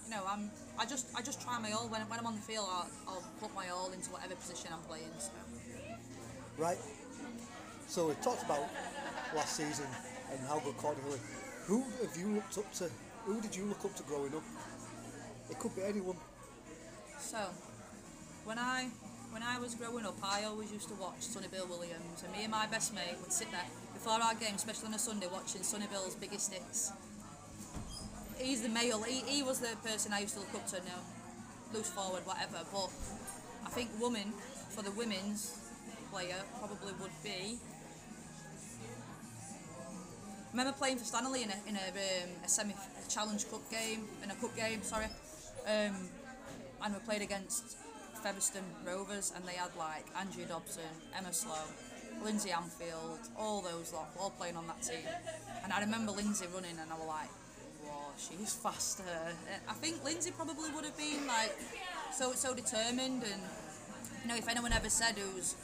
you 0.04 0.10
know, 0.10 0.24
I'm 0.28 0.50
I 0.76 0.84
just 0.84 1.06
I 1.16 1.22
just 1.22 1.40
try 1.40 1.60
my 1.60 1.70
all 1.70 1.86
when, 1.86 2.00
when 2.10 2.18
I'm 2.18 2.26
on 2.26 2.34
the 2.34 2.40
field. 2.40 2.66
I'll, 2.68 2.90
I'll 3.06 3.24
put 3.40 3.54
my 3.54 3.68
all 3.68 3.92
into 3.92 4.10
whatever 4.10 4.34
position 4.34 4.70
I'm 4.72 4.82
playing. 4.90 5.14
So. 5.18 5.30
Right. 6.58 6.78
So 7.86 8.08
we 8.08 8.14
talked 8.14 8.42
about 8.42 8.66
last 9.36 9.54
season 9.54 9.86
and 10.32 10.40
how 10.48 10.58
good 10.58 10.76
Cornwall. 10.78 11.16
Who 11.66 11.84
have 12.02 12.16
you 12.18 12.34
looked 12.34 12.58
up 12.58 12.72
to? 12.80 12.90
Who 13.26 13.40
did 13.40 13.54
you 13.54 13.66
look 13.66 13.84
up 13.84 13.94
to 13.94 14.02
growing 14.02 14.34
up? 14.34 14.42
It 15.48 15.58
could 15.60 15.76
be 15.76 15.82
anyone. 15.82 16.16
So, 17.20 17.38
when 18.44 18.58
I 18.58 18.88
when 19.30 19.42
I 19.42 19.58
was 19.58 19.74
growing 19.74 20.04
up, 20.04 20.18
I 20.22 20.44
always 20.44 20.70
used 20.70 20.88
to 20.88 20.94
watch 20.94 21.20
Sonny 21.20 21.48
Bill 21.48 21.66
Williams, 21.66 22.22
and 22.22 22.32
me 22.32 22.42
and 22.42 22.50
my 22.50 22.66
best 22.66 22.94
mate 22.94 23.16
would 23.22 23.32
sit 23.32 23.50
there 23.50 23.64
before 23.94 24.20
our 24.20 24.34
game, 24.34 24.54
especially 24.54 24.88
on 24.88 24.94
a 24.94 24.98
Sunday, 24.98 25.26
watching 25.32 25.62
Sonny 25.62 25.86
Bill's 25.90 26.14
Biggest 26.14 26.52
Hits. 26.52 26.92
He's 28.36 28.62
the 28.62 28.68
male. 28.68 29.02
He, 29.02 29.20
he 29.20 29.42
was 29.42 29.60
the 29.60 29.74
person 29.76 30.12
I 30.12 30.20
used 30.20 30.34
to 30.34 30.40
look 30.40 30.54
up 30.54 30.66
to. 30.68 30.76
Now, 30.84 31.00
loose 31.72 31.88
forward, 31.88 32.26
whatever. 32.26 32.58
But 32.72 32.90
I 33.64 33.70
think 33.70 33.88
woman 34.00 34.32
for 34.70 34.82
the 34.82 34.90
women's 34.90 35.58
player 36.10 36.42
probably 36.58 36.92
would 37.00 37.16
be. 37.22 37.58
I 40.46 40.50
remember 40.50 40.72
playing 40.72 40.98
for 40.98 41.04
Stanley 41.04 41.44
in 41.44 41.50
a 41.50 41.56
in 41.66 41.76
a, 41.76 41.88
um, 41.88 42.30
a 42.44 42.48
semi 42.48 42.74
a 42.74 43.10
challenge 43.10 43.48
cup 43.50 43.62
game 43.70 44.04
in 44.22 44.30
a 44.30 44.34
cup 44.34 44.54
game. 44.54 44.82
Sorry, 44.82 45.06
um, 45.66 46.10
and 46.82 46.92
we 46.92 47.00
played 47.06 47.22
against 47.22 47.76
Featherstone 48.22 48.62
Rovers, 48.86 49.32
and 49.34 49.44
they 49.44 49.54
had 49.54 49.70
like 49.76 50.06
Andrea 50.18 50.46
Dobson, 50.46 50.82
Emma 51.16 51.32
Slowe, 51.32 51.54
Lindsay 52.24 52.50
Anfield, 52.52 53.18
all 53.36 53.60
those 53.62 53.92
lot, 53.92 54.08
all 54.18 54.30
playing 54.30 54.56
on 54.56 54.66
that 54.68 54.82
team. 54.82 55.06
And 55.64 55.72
I 55.72 55.80
remember 55.80 56.12
Lindsay 56.12 56.46
running, 56.54 56.78
and 56.80 56.90
I 56.92 56.94
was 56.94 57.08
like, 57.08 57.30
"Whoa, 57.84 58.12
she's 58.16 58.54
faster." 58.64 59.02
I 59.68 59.72
think 59.74 60.04
Lindsay 60.04 60.30
probably 60.30 60.70
would 60.70 60.84
have 60.84 60.96
been 60.96 61.26
like 61.26 61.54
so 62.12 62.32
so 62.32 62.54
determined, 62.54 63.22
and 63.24 63.42
you 64.22 64.28
know, 64.28 64.36
if 64.36 64.48
anyone 64.48 64.72
ever 64.72 64.88
said 64.90 65.16
who's 65.18 65.56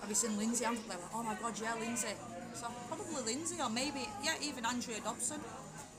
have 0.00 0.10
you 0.10 0.14
seen 0.14 0.36
Lindsay 0.36 0.64
Anfield? 0.66 0.90
They 0.90 0.96
were, 0.96 1.10
oh 1.14 1.22
my 1.22 1.34
god, 1.40 1.54
yeah, 1.60 1.74
Lindsay. 1.80 2.08
So 2.54 2.66
probably 2.88 3.22
Lindsay, 3.34 3.56
or 3.60 3.70
maybe 3.70 4.06
yeah, 4.22 4.34
even 4.42 4.64
Andrea 4.66 5.00
Dobson. 5.00 5.40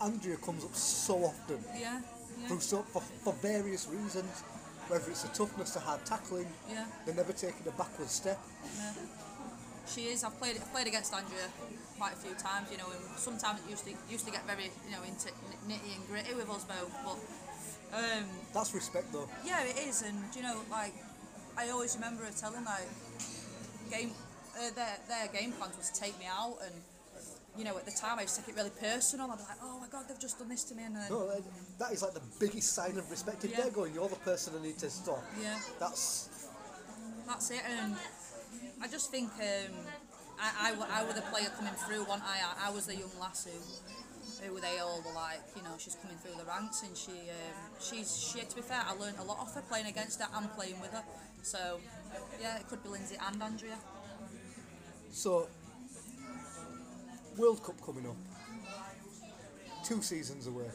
Andrea 0.02 0.38
comes 0.38 0.64
up 0.64 0.76
so 0.76 1.24
often 1.26 1.58
Yeah, 1.74 2.02
yeah, 2.42 2.48
through 2.48 2.60
so, 2.60 2.84
for, 2.84 3.02
for 3.02 3.34
various 3.42 3.88
reasons. 3.88 4.44
Whether 4.88 5.10
it's 5.12 5.24
the 5.24 5.30
toughness 5.30 5.74
to 5.74 5.80
hard 5.80 6.06
tackling, 6.06 6.48
yeah. 6.70 6.86
they're 7.06 7.16
never 7.16 7.34
taking 7.34 7.66
a 7.68 7.72
backward 7.72 8.10
step. 8.10 8.40
Yeah. 8.78 8.94
She 9.88 10.02
is. 10.14 10.24
I've 10.24 10.38
played. 10.40 10.58
I've 10.58 10.72
played 10.72 10.88
against 10.88 11.14
Andrea 11.14 11.50
quite 11.98 12.14
a 12.14 12.18
few 12.18 12.34
times. 12.36 12.72
You 12.72 12.78
know, 12.78 12.90
and 12.90 13.02
sometimes 13.18 13.62
it 13.66 13.70
used 13.70 13.86
to 13.86 13.94
used 14.10 14.26
to 14.26 14.32
get 14.32 14.46
very 14.46 14.70
you 14.86 14.92
know 14.92 15.04
into 15.04 15.30
nitty 15.70 15.96
and 15.96 16.08
gritty 16.08 16.34
with 16.34 16.50
us 16.50 16.64
both. 16.66 16.94
But 17.04 17.98
um, 17.98 18.26
That's 18.54 18.74
respect 18.74 19.12
though. 19.14 19.30
yeah, 19.46 19.64
it 19.64 19.78
is. 19.88 20.02
And 20.02 20.18
you 20.36 20.44
know, 20.44 20.62
like 20.70 20.94
I 21.58 21.70
always 21.70 21.96
remember 21.96 22.24
her 22.24 22.32
telling 22.32 22.66
like 22.66 22.90
game 23.90 24.12
uh, 24.58 24.70
their 24.76 24.98
their 25.08 25.28
game 25.34 25.52
plans 25.54 25.78
was 25.78 25.90
to 25.90 26.00
take 26.00 26.18
me 26.20 26.26
out 26.26 26.58
and. 26.64 26.74
You 27.58 27.64
know, 27.64 27.78
at 27.78 27.86
the 27.86 27.92
time 27.92 28.20
I 28.20 28.24
used 28.24 28.36
to 28.36 28.42
take 28.42 28.50
it 28.50 28.58
really 28.58 28.72
personal. 28.80 29.32
I'd 29.32 29.38
be 29.38 29.44
like, 29.44 29.58
"Oh 29.64 29.80
my 29.80 29.88
God, 29.88 30.06
they've 30.10 30.20
just 30.20 30.38
done 30.40 30.50
this 30.50 30.64
to 30.66 30.76
me," 30.76 30.84
and 30.84 30.96
then 30.96 31.08
No, 31.10 31.30
uh, 31.30 31.40
that 31.80 31.92
is 31.94 32.02
like 32.02 32.14
the 32.14 32.22
biggest 32.40 32.74
sign 32.74 32.98
of 32.98 33.10
respect. 33.10 33.44
If 33.46 33.52
Yeah. 33.52 33.62
they're 33.62 33.72
going, 33.72 33.94
you're 33.94 34.10
the 34.10 34.18
person 34.18 34.54
I 34.60 34.62
need 34.62 34.78
to 34.80 34.90
stop. 34.90 35.24
yeah, 35.42 35.58
That's 35.80 36.30
That's 37.26 37.50
it, 37.52 37.62
and 37.66 37.96
I 38.82 38.88
just 38.88 39.10
think 39.10 39.32
um, 39.40 39.74
I, 40.40 40.76
I, 40.76 41.00
I 41.02 41.04
was 41.06 41.16
the 41.16 41.22
player 41.22 41.50
coming 41.58 41.74
through. 41.88 42.04
One, 42.06 42.22
I, 42.22 42.68
I 42.68 42.70
was 42.72 42.86
the 42.88 42.96
young 42.96 43.10
lass 43.22 43.46
who, 43.48 43.58
who 44.46 44.60
they 44.60 44.80
all 44.80 45.02
were 45.02 45.14
like, 45.14 45.40
you 45.56 45.64
know, 45.64 45.76
she's 45.78 45.96
coming 45.96 46.18
through 46.18 46.36
the 46.38 46.46
ranks, 46.46 46.84
and 46.84 46.96
she, 46.96 47.12
um, 47.32 47.56
she's, 47.80 48.18
she. 48.18 48.42
To 48.46 48.56
be 48.56 48.62
fair, 48.62 48.84
I 48.86 48.94
learned 48.96 49.18
a 49.20 49.24
lot 49.24 49.40
off 49.40 49.56
her 49.56 49.62
playing 49.62 49.88
against 49.88 50.22
her 50.22 50.28
and 50.36 50.52
playing 50.54 50.80
with 50.82 50.92
her. 50.92 51.04
So, 51.42 51.80
yeah, 52.42 52.58
it 52.60 52.68
could 52.68 52.84
be 52.84 52.90
Lindsay 52.90 53.16
and 53.26 53.42
Andrea. 53.42 53.78
so. 55.12 55.48
World 57.38 57.64
Cup 57.64 57.76
coming 57.86 58.06
up. 58.08 58.16
Two 59.84 60.02
seasons 60.02 60.48
away. 60.48 60.66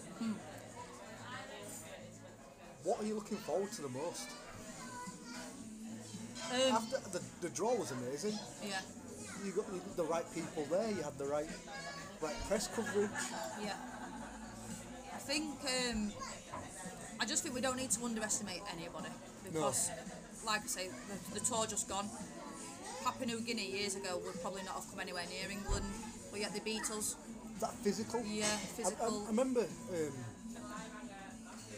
What 2.85 3.01
are 3.01 3.07
you 3.07 3.14
looking 3.14 3.37
forward 3.38 3.73
to 3.73 3.83
the 3.83 3.88
most? 3.88 4.31
Um, 6.53 6.73
After 6.73 6.99
the, 7.11 7.23
the 7.42 7.49
draw 7.51 7.75
was 7.75 7.92
amazing. 7.92 8.38
yeah, 8.66 8.81
You 9.44 9.53
got, 9.53 9.66
you 9.73 9.79
got 9.81 9.96
the 9.96 10.05
right 10.05 10.25
people 10.35 10.64
there. 10.70 10.88
You 10.90 11.03
had 11.03 11.16
the 11.18 11.27
right 11.27 11.46
right 12.20 12.35
press 12.49 12.68
coverage. 12.68 13.11
yeah. 13.62 13.75
I 15.14 15.18
think 15.18 15.55
um, 15.90 16.12
I 17.20 17.25
just 17.27 17.42
think 17.42 17.55
we 17.55 17.61
don't 17.61 17.77
need 17.77 17.90
to 17.92 18.05
underestimate 18.05 18.62
anybody 18.77 19.09
because, 19.44 19.90
like 20.44 20.62
I 20.64 20.66
say, 20.66 20.88
the, 20.88 21.38
the 21.38 21.44
tour 21.44 21.66
just 21.66 21.88
gone. 21.88 22.09
Papua 23.05 23.27
New 23.27 23.40
Guinea 23.40 23.70
years 23.70 23.94
ago 23.96 24.20
would 24.25 24.40
probably 24.42 24.62
not 24.64 24.75
have 24.75 24.90
come 24.90 25.01
anywhere 25.01 25.25
near 25.31 25.51
England, 25.51 25.85
but 26.31 26.40
yet 26.40 26.53
the 26.55 26.61
Beatles. 26.61 27.14
That 27.61 27.73
physical. 27.85 28.23
Yeah, 28.25 28.45
I, 28.47 28.55
I, 28.55 28.57
physical. 28.57 29.23
I 29.25 29.29
remember 29.29 29.61
um, 29.61 30.12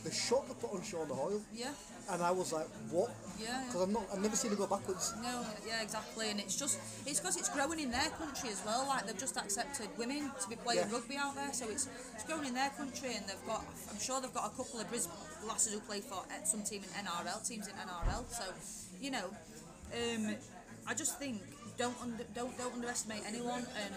the 0.04 0.10
shot 0.12 0.46
they 0.48 0.54
put 0.54 0.72
on 0.72 0.80
Shona 0.80 1.14
Hoyle, 1.14 1.40
Yeah, 1.54 1.70
and 2.10 2.22
I 2.22 2.30
was 2.30 2.52
like, 2.52 2.66
"What?" 2.90 3.10
yeah. 3.40 3.64
Because 3.66 3.82
I've 3.82 3.88
not, 3.90 4.04
I've 4.12 4.20
never 4.22 4.36
seen 4.36 4.52
it 4.52 4.58
go 4.58 4.66
backwards. 4.66 5.14
No, 5.22 5.44
yeah, 5.66 5.82
exactly, 5.82 6.30
and 6.30 6.38
it's 6.40 6.56
just 6.56 6.78
it's 7.06 7.18
because 7.20 7.36
it's 7.36 7.48
growing 7.48 7.80
in 7.80 7.90
their 7.90 8.10
country 8.18 8.50
as 8.50 8.62
well. 8.64 8.86
Like 8.88 9.06
they've 9.06 9.18
just 9.18 9.36
accepted 9.36 9.88
women 9.98 10.30
to 10.40 10.48
be 10.48 10.56
playing 10.56 10.86
Yeah. 10.88 10.92
rugby 10.94 11.16
out 11.16 11.34
there, 11.34 11.52
so 11.52 11.68
it's 11.68 11.88
it's 12.14 12.24
growing 12.24 12.46
in 12.46 12.54
their 12.54 12.70
country, 12.70 13.14
and 13.16 13.24
they've 13.26 13.46
got 13.46 13.64
I'm 13.90 13.98
sure 14.00 14.20
they've 14.20 14.34
got 14.34 14.52
a 14.52 14.56
couple 14.56 14.80
of 14.80 14.88
Brisbane 14.88 15.16
lasses 15.48 15.72
who 15.74 15.80
play 15.80 16.00
for 16.00 16.18
uh, 16.18 16.44
some 16.44 16.62
team 16.62 16.82
in 16.82 17.04
NRL 17.06 17.46
teams 17.48 17.66
in 17.66 17.74
NRL. 17.74 18.22
So, 18.30 18.44
you 19.00 19.10
know, 19.10 19.26
um, 19.94 20.34
I 20.86 20.94
just 20.94 21.18
think 21.18 21.40
don't 21.82 21.98
under, 22.00 22.24
don't 22.32 22.54
don't 22.56 22.74
underestimate 22.74 23.22
anyone, 23.26 23.66
and 23.82 23.92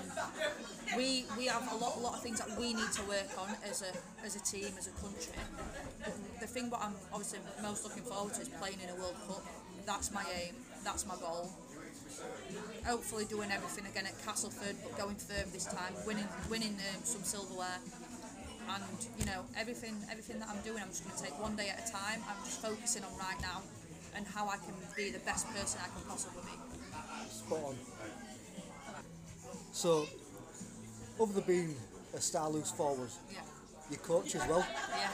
we 0.98 1.26
we 1.38 1.46
have 1.46 1.62
a 1.72 1.78
lot 1.78 1.98
a 1.98 2.00
lot 2.00 2.14
of 2.18 2.22
things 2.26 2.40
that 2.42 2.50
we 2.58 2.74
need 2.74 2.92
to 2.98 3.04
work 3.06 3.30
on 3.38 3.50
as 3.62 3.86
a 3.86 3.92
as 4.26 4.36
a 4.36 4.42
team 4.42 4.74
as 4.78 4.88
a 4.90 4.96
country. 4.98 5.38
But 6.02 6.18
the 6.42 6.48
thing 6.48 6.72
what 6.72 6.82
I'm 6.82 6.98
obviously 7.14 7.40
most 7.62 7.86
looking 7.86 8.02
forward 8.02 8.34
to 8.34 8.42
is 8.42 8.50
playing 8.50 8.82
in 8.82 8.90
a 8.90 8.98
World 8.98 9.18
Cup. 9.28 9.46
That's 9.86 10.10
my 10.12 10.26
aim. 10.42 10.56
That's 10.84 11.06
my 11.06 11.14
goal. 11.22 11.54
Hopefully 12.90 13.26
doing 13.26 13.52
everything 13.52 13.86
again 13.86 14.08
at 14.10 14.18
Castleford, 14.26 14.78
but 14.82 14.98
going 14.98 15.16
further 15.16 15.46
this 15.54 15.66
time, 15.66 15.94
winning 16.08 16.30
winning 16.50 16.74
um, 16.90 17.02
some 17.04 17.22
silverware, 17.22 17.82
and 18.66 19.00
you 19.20 19.26
know 19.30 19.46
everything 19.54 19.94
everything 20.10 20.40
that 20.42 20.50
I'm 20.50 20.62
doing, 20.66 20.82
I'm 20.82 20.90
just 20.90 21.06
going 21.06 21.18
to 21.18 21.22
take 21.22 21.38
one 21.38 21.56
day 21.56 21.70
at 21.70 21.86
a 21.86 21.88
time. 21.92 22.26
I'm 22.26 22.42
just 22.50 22.66
focusing 22.66 23.04
on 23.06 23.14
right 23.22 23.40
now 23.46 23.62
and 24.18 24.26
how 24.26 24.48
I 24.48 24.58
can 24.58 24.74
be 24.98 25.12
the 25.12 25.20
best 25.20 25.46
person 25.54 25.78
I 25.86 25.90
can 25.94 26.02
possibly 26.10 26.42
be. 26.50 26.65
Spot 27.46 27.60
on. 27.64 27.76
So, 29.72 30.08
other 31.22 31.34
than 31.34 31.44
being 31.44 31.76
a 32.16 32.22
star 32.22 32.50
loose 32.50 32.72
forward, 32.72 33.10
Yeah, 33.32 33.42
you 33.92 33.98
coach 33.98 34.36
as 34.36 34.48
well. 34.48 34.66
yeah. 34.98 35.10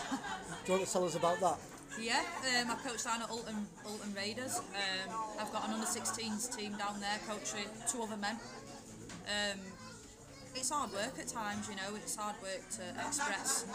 Do 0.66 0.72
you 0.72 0.74
want 0.78 0.86
to 0.86 0.92
tell 0.94 1.04
us 1.06 1.16
about 1.16 1.40
that? 1.42 1.58
Yeah, 2.00 2.24
um, 2.62 2.72
I 2.72 2.76
coach 2.76 3.04
down 3.04 3.22
at 3.22 3.30
Alton, 3.30 3.68
Alton 3.86 4.14
Raiders. 4.16 4.60
Um, 4.60 5.16
I've 5.40 5.52
got 5.52 5.68
an 5.68 5.74
under 5.74 5.86
16s 5.86 6.56
team 6.56 6.78
down 6.78 7.00
there 7.02 7.20
coaching 7.28 7.68
two 7.92 8.02
other 8.02 8.16
men. 8.16 8.38
Um, 9.28 9.60
it's 10.56 10.70
hard 10.70 10.92
work 10.94 11.20
at 11.20 11.28
times, 11.28 11.68
you 11.70 11.76
know, 11.76 11.96
it's 11.96 12.16
hard 12.16 12.36
work 12.42 12.62
to 12.78 13.08
express 13.08 13.66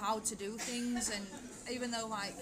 how 0.00 0.20
to 0.20 0.34
do 0.36 0.56
things. 0.58 1.10
And 1.10 1.26
even 1.74 1.90
though, 1.90 2.06
like, 2.06 2.34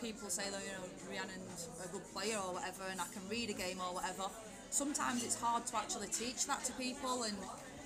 people 0.00 0.28
say, 0.30 0.50
that, 0.50 0.62
you 0.62 0.72
know, 0.72 0.88
Rhiannon's 1.10 1.68
a 1.84 1.88
good 1.88 2.04
player 2.12 2.36
or 2.38 2.54
whatever, 2.54 2.84
and 2.90 3.00
I 3.00 3.06
can 3.12 3.22
read 3.28 3.50
a 3.50 3.54
game 3.54 3.78
or 3.80 3.94
whatever, 3.94 4.24
sometimes 4.70 5.24
it's 5.24 5.36
hard 5.40 5.66
to 5.66 5.76
actually 5.76 6.08
teach 6.08 6.46
that 6.46 6.64
to 6.64 6.72
people. 6.72 7.22
And 7.24 7.36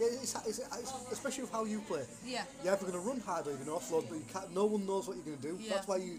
Yeah, 0.01 0.07
it's, 0.23 0.35
it's, 0.47 0.59
it's, 0.59 0.93
especially 1.13 1.45
with 1.45 1.53
how 1.53 1.65
you 1.65 1.81
play. 1.81 2.05
yeah, 2.27 2.45
You're 2.65 2.73
either 2.75 2.87
going 2.87 3.01
to 3.03 3.07
run 3.09 3.21
hard 3.21 3.47
or 3.47 3.51
you're 3.51 3.59
going 3.65 3.79
to 3.79 3.85
offload, 3.85 4.09
but 4.09 4.17
you 4.19 4.25
can't, 4.33 4.55
no 4.55 4.65
one 4.67 4.87
knows 4.87 5.07
what 5.09 5.17
you're 5.17 5.27
going 5.27 5.39
to 5.39 5.43
do. 5.43 5.59
Yeah. 5.61 5.75
That's 5.75 5.89
why 5.89 5.97
you, 5.97 6.19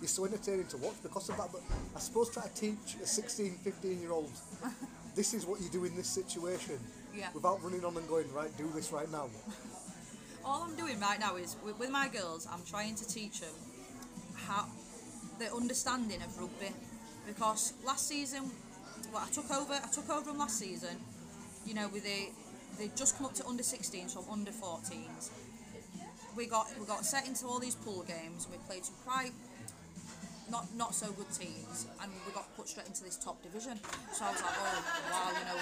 you're 0.00 0.08
so 0.08 0.24
entertaining 0.24 0.66
to 0.68 0.76
watch 0.78 0.96
because 1.02 1.28
of 1.28 1.36
that. 1.36 1.48
But 1.52 1.62
I 1.94 2.00
suppose 2.00 2.30
try 2.30 2.44
to 2.46 2.54
teach 2.54 2.96
a 3.02 3.06
16, 3.06 3.52
15 3.62 4.00
year 4.00 4.12
old 4.12 4.30
this 5.14 5.34
is 5.34 5.44
what 5.46 5.60
you 5.60 5.68
do 5.68 5.84
in 5.84 5.94
this 5.96 6.08
situation 6.08 6.78
Yeah. 7.16 7.28
without 7.34 7.62
running 7.62 7.84
on 7.84 7.96
and 7.96 8.08
going, 8.08 8.32
right, 8.32 8.50
do 8.56 8.70
this 8.74 8.90
right 8.92 9.10
now. 9.12 9.28
all 10.44 10.62
I'm 10.62 10.74
doing 10.76 10.98
right 11.00 11.20
now 11.20 11.36
is 11.36 11.56
with, 11.64 11.78
with 11.78 11.90
my 11.90 12.08
girls, 12.08 12.48
I'm 12.50 12.62
trying 12.64 12.94
to 12.94 13.06
teach 13.06 13.40
them 13.40 13.50
how 14.34 14.66
the 15.40 15.52
understanding 15.54 16.20
of 16.22 16.38
rugby 16.38 16.72
because 17.26 17.72
last 17.84 18.06
season, 18.06 18.50
well, 19.12 19.24
I 19.26 19.30
took 19.30 19.50
over. 19.50 19.72
I 19.72 19.88
took 19.92 20.08
over 20.10 20.30
them 20.30 20.38
last 20.38 20.58
season. 20.58 20.96
You 21.66 21.74
know, 21.74 21.88
with 21.88 22.04
the 22.04 22.28
they 22.78 22.90
just 22.94 23.16
come 23.16 23.26
up 23.26 23.34
to 23.34 23.46
under 23.46 23.62
16s 23.62 24.12
from 24.12 24.24
under 24.30 24.50
14s. 24.50 25.30
We 26.36 26.46
got 26.46 26.68
we 26.78 26.86
got 26.86 27.04
set 27.04 27.26
into 27.26 27.46
all 27.46 27.58
these 27.58 27.74
pool 27.74 28.04
games. 28.06 28.46
We 28.50 28.58
played 28.68 28.84
some 28.84 28.94
quite 29.04 29.32
not 30.50 30.66
not 30.74 30.94
so 30.94 31.10
good 31.12 31.30
teams, 31.32 31.86
and 32.02 32.12
we 32.26 32.32
got 32.32 32.44
put 32.56 32.68
straight 32.68 32.86
into 32.86 33.04
this 33.04 33.16
top 33.16 33.42
division. 33.42 33.78
So 34.12 34.24
I 34.24 34.32
was 34.32 34.42
like, 34.42 34.54
oh 34.58 34.84
wow, 35.10 35.28
you 35.38 35.44
know, 35.46 35.60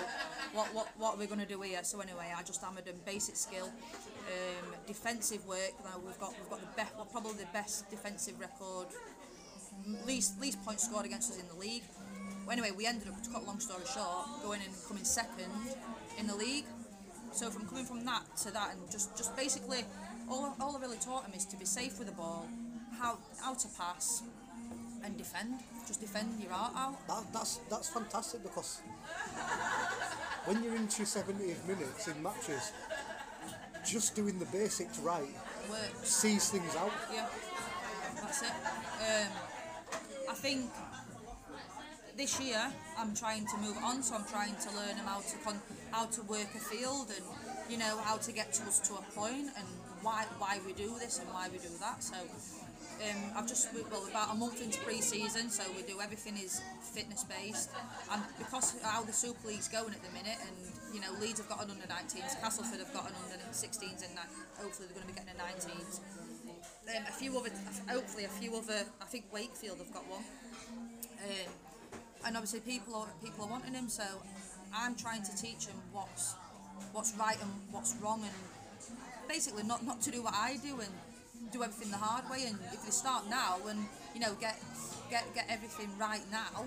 what 0.54 0.74
what 0.74 0.88
what 0.98 1.14
are 1.14 1.18
we 1.18 1.26
going 1.26 1.40
to 1.40 1.46
do 1.46 1.60
here? 1.60 1.84
So 1.84 2.00
anyway, 2.00 2.32
I 2.36 2.42
just 2.42 2.62
hammered 2.62 2.86
them 2.86 2.96
basic 3.04 3.36
skill, 3.36 3.66
um, 3.66 4.74
defensive 4.86 5.46
work. 5.46 5.72
Now 5.84 6.00
we've 6.04 6.18
got 6.18 6.34
we've 6.38 6.50
got 6.50 6.60
the 6.60 6.74
best, 6.76 6.96
well, 6.96 7.06
probably 7.06 7.32
the 7.34 7.52
best 7.52 7.88
defensive 7.90 8.40
record, 8.40 8.88
least 10.06 10.40
least 10.40 10.62
points 10.64 10.84
scored 10.84 11.06
against 11.06 11.30
us 11.30 11.38
in 11.38 11.48
the 11.48 11.54
league. 11.54 11.82
Well, 12.46 12.52
anyway, 12.52 12.70
we 12.70 12.86
ended 12.86 13.08
up, 13.08 13.22
to 13.22 13.30
cut 13.30 13.42
a 13.42 13.44
long 13.44 13.60
story 13.60 13.84
short, 13.92 14.42
going 14.42 14.60
and 14.64 14.72
coming 14.86 15.04
second 15.04 15.52
in 16.18 16.26
the 16.26 16.34
league. 16.34 16.64
So 17.32 17.50
from 17.50 17.66
coming 17.68 17.84
from 17.84 18.04
that 18.06 18.24
to 18.44 18.50
that, 18.52 18.72
and 18.72 18.90
just 18.90 19.16
just 19.16 19.36
basically, 19.36 19.84
all 20.30 20.54
all 20.60 20.76
I 20.76 20.80
really 20.80 20.96
taught 20.98 21.24
him 21.26 21.34
is 21.34 21.44
to 21.46 21.56
be 21.56 21.64
safe 21.64 21.98
with 21.98 22.08
the 22.08 22.14
ball, 22.14 22.48
how 22.98 23.18
how 23.40 23.54
to 23.54 23.68
pass, 23.76 24.22
and 25.04 25.16
defend. 25.16 25.60
Just 25.86 26.00
defend 26.00 26.40
your 26.40 26.52
heart 26.52 26.72
out. 26.76 27.06
That, 27.08 27.32
that's 27.32 27.60
that's 27.70 27.88
fantastic 27.88 28.42
because 28.42 28.80
when 30.44 30.62
you're 30.62 30.76
into 30.76 31.02
70th 31.02 31.66
minutes 31.66 32.08
in 32.08 32.22
matches, 32.22 32.72
just 33.84 34.14
doing 34.16 34.38
the 34.38 34.46
basics 34.46 34.98
right 35.00 35.34
Work. 35.70 35.92
sees 36.02 36.50
things 36.50 36.74
out. 36.76 36.92
Yeah, 37.12 37.26
that's 38.20 38.42
it. 38.42 38.48
Um, 38.48 39.47
I 40.28 40.34
think 40.34 40.70
this 42.16 42.38
year 42.40 42.60
I'm 42.98 43.14
trying 43.14 43.46
to 43.46 43.56
move 43.58 43.78
on, 43.82 44.02
so 44.02 44.14
I'm 44.14 44.26
trying 44.26 44.54
to 44.56 44.70
learn 44.76 44.96
how 45.06 45.20
to 45.20 45.36
con 45.44 45.56
how 45.90 46.04
to 46.04 46.22
work 46.24 46.48
a 46.54 46.58
field 46.58 47.08
and 47.16 47.24
you 47.70 47.78
know 47.78 47.96
how 48.04 48.18
to 48.18 48.32
get 48.32 48.52
to 48.54 48.62
us 48.64 48.78
to 48.88 48.94
a 48.94 49.02
point 49.16 49.48
and 49.56 49.66
why 50.02 50.26
why 50.38 50.60
we 50.66 50.74
do 50.74 50.98
this 50.98 51.18
and 51.18 51.28
why 51.32 51.48
we 51.50 51.58
do 51.58 51.72
that. 51.80 52.02
So 52.02 52.16
um, 52.18 53.20
I've 53.36 53.48
just 53.48 53.72
well 53.90 54.06
about 54.10 54.34
a 54.34 54.34
month 54.34 54.60
into 54.60 54.78
pre-season, 54.80 55.48
so 55.48 55.62
we 55.76 55.82
do 55.82 56.00
everything 56.00 56.36
is 56.36 56.60
fitness 56.82 57.24
based, 57.24 57.70
and 58.12 58.22
because 58.36 58.74
how 58.82 59.02
the 59.04 59.12
Super 59.12 59.48
League's 59.48 59.68
going 59.68 59.94
at 59.94 60.02
the 60.02 60.12
minute, 60.12 60.36
and 60.44 60.56
you 60.92 61.00
know 61.00 61.08
Leeds 61.20 61.40
have 61.40 61.48
got 61.48 61.64
an 61.64 61.70
under 61.70 61.86
19s, 61.86 62.40
Castleford 62.40 62.80
have 62.80 62.92
got 62.92 63.08
an 63.08 63.16
under 63.24 63.38
16s, 63.54 64.04
and 64.04 64.12
hopefully 64.60 64.88
they're 64.92 64.98
going 65.00 65.08
to 65.08 65.12
be 65.14 65.16
getting 65.16 65.32
a 65.32 65.40
19s. 65.40 66.27
Um, 66.88 67.03
a 67.07 67.12
few 67.12 67.37
other, 67.37 67.51
hopefully 67.88 68.24
a 68.24 68.29
few 68.29 68.57
other. 68.57 68.83
I 69.01 69.05
think 69.05 69.27
Wakefield 69.33 69.79
have 69.79 69.92
got 69.92 70.09
one. 70.09 70.24
Um, 71.22 71.53
and 72.24 72.37
obviously 72.37 72.61
people 72.61 72.94
are 72.94 73.09
people 73.22 73.44
are 73.44 73.51
wanting 73.51 73.74
him, 73.74 73.88
so 73.88 74.05
I'm 74.74 74.94
trying 74.94 75.22
to 75.24 75.37
teach 75.37 75.66
him 75.66 75.77
what's 75.92 76.35
what's 76.92 77.14
right 77.18 77.37
and 77.42 77.51
what's 77.70 77.94
wrong, 78.03 78.22
and 78.22 78.33
basically 79.29 79.64
not 79.64 79.85
not 79.85 80.01
to 80.03 80.11
do 80.11 80.22
what 80.22 80.35
I 80.35 80.57
do 80.62 80.81
and 80.81 80.90
do 81.53 81.62
everything 81.62 81.90
the 81.90 81.98
hard 81.98 82.29
way. 82.31 82.44
And 82.46 82.59
if 82.72 82.85
they 82.85 82.90
start 82.90 83.29
now 83.29 83.59
and 83.68 83.85
you 84.14 84.20
know 84.20 84.35
get 84.40 84.59
get 85.11 85.24
get 85.35 85.46
everything 85.51 85.90
right 85.98 86.24
now, 86.33 86.64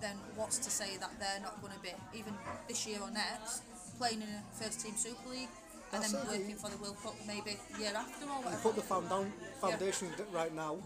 then 0.00 0.16
what's 0.34 0.58
to 0.58 0.70
say 0.70 0.96
that 0.96 1.10
they're 1.20 1.40
not 1.40 1.60
going 1.62 1.72
to 1.72 1.80
be 1.80 1.90
even 2.18 2.34
this 2.66 2.86
year 2.86 2.98
or 3.00 3.10
next 3.10 3.62
playing 3.98 4.22
in 4.22 4.28
a 4.28 4.42
first 4.54 4.80
team 4.80 4.94
Super 4.96 5.30
League 5.30 5.48
and 5.92 6.02
That's 6.02 6.12
then 6.12 6.22
it. 6.22 6.28
working 6.40 6.56
for 6.56 6.70
the 6.70 6.76
World 6.78 6.96
Cup 7.02 7.14
maybe 7.26 7.56
year 7.78 7.92
after 7.94 8.24
or 8.24 8.50
You 8.50 8.56
put 8.62 8.76
the 8.76 8.82
foundation, 8.82 9.32
foundation 9.60 10.08
d- 10.16 10.22
right 10.32 10.54
now, 10.54 10.78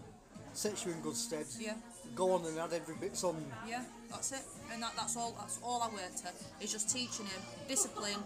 sets 0.53 0.85
you 0.85 0.91
in 0.91 0.99
good 1.01 1.15
stead. 1.15 1.45
Yeah. 1.59 1.75
Go 2.15 2.31
on 2.33 2.45
and 2.45 2.57
add 2.59 2.73
every 2.73 2.95
bits 2.95 3.23
on. 3.23 3.35
Yeah, 3.67 3.83
that's 4.09 4.31
it. 4.33 4.41
And 4.71 4.81
that, 4.83 4.93
that's 4.97 5.15
all 5.15 5.33
that's 5.39 5.59
all 5.63 5.81
I 5.81 5.89
worked 5.89 6.25
at 6.25 6.35
is 6.61 6.71
just 6.71 6.89
teaching 6.89 7.25
him 7.25 7.41
discipline 7.67 8.21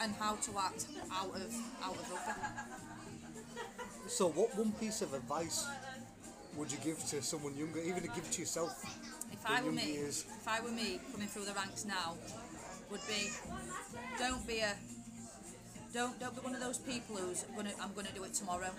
and 0.00 0.14
how 0.16 0.34
to 0.36 0.50
act 0.58 0.86
out 1.12 1.34
of 1.34 1.54
out 1.82 1.94
of 1.94 2.10
rugby. 2.10 2.32
So, 4.08 4.28
what 4.28 4.56
one 4.56 4.72
piece 4.72 5.02
of 5.02 5.14
advice 5.14 5.66
would 6.56 6.70
you 6.70 6.78
give 6.78 6.98
to 7.08 7.22
someone 7.22 7.56
younger, 7.56 7.80
even 7.80 8.02
to 8.02 8.08
give 8.08 8.30
to 8.30 8.40
yourself? 8.40 8.72
If 9.32 9.44
I 9.46 9.62
were 9.62 9.72
me, 9.72 9.92
years? 9.94 10.24
if 10.28 10.48
I 10.48 10.60
were 10.60 10.70
me 10.70 11.00
coming 11.12 11.28
through 11.28 11.44
the 11.44 11.54
ranks 11.54 11.84
now, 11.84 12.14
would 12.90 13.00
be 13.08 13.30
don't 14.18 14.46
be 14.46 14.60
a 14.60 14.74
don't 15.96 16.20
don't 16.20 16.34
be 16.34 16.42
one 16.42 16.54
of 16.54 16.60
those 16.60 16.76
people 16.76 17.16
who's 17.16 17.44
gonna 17.56 17.72
I'm 17.80 17.92
gonna 17.94 18.12
do 18.14 18.22
it 18.24 18.34
tomorrow. 18.34 18.70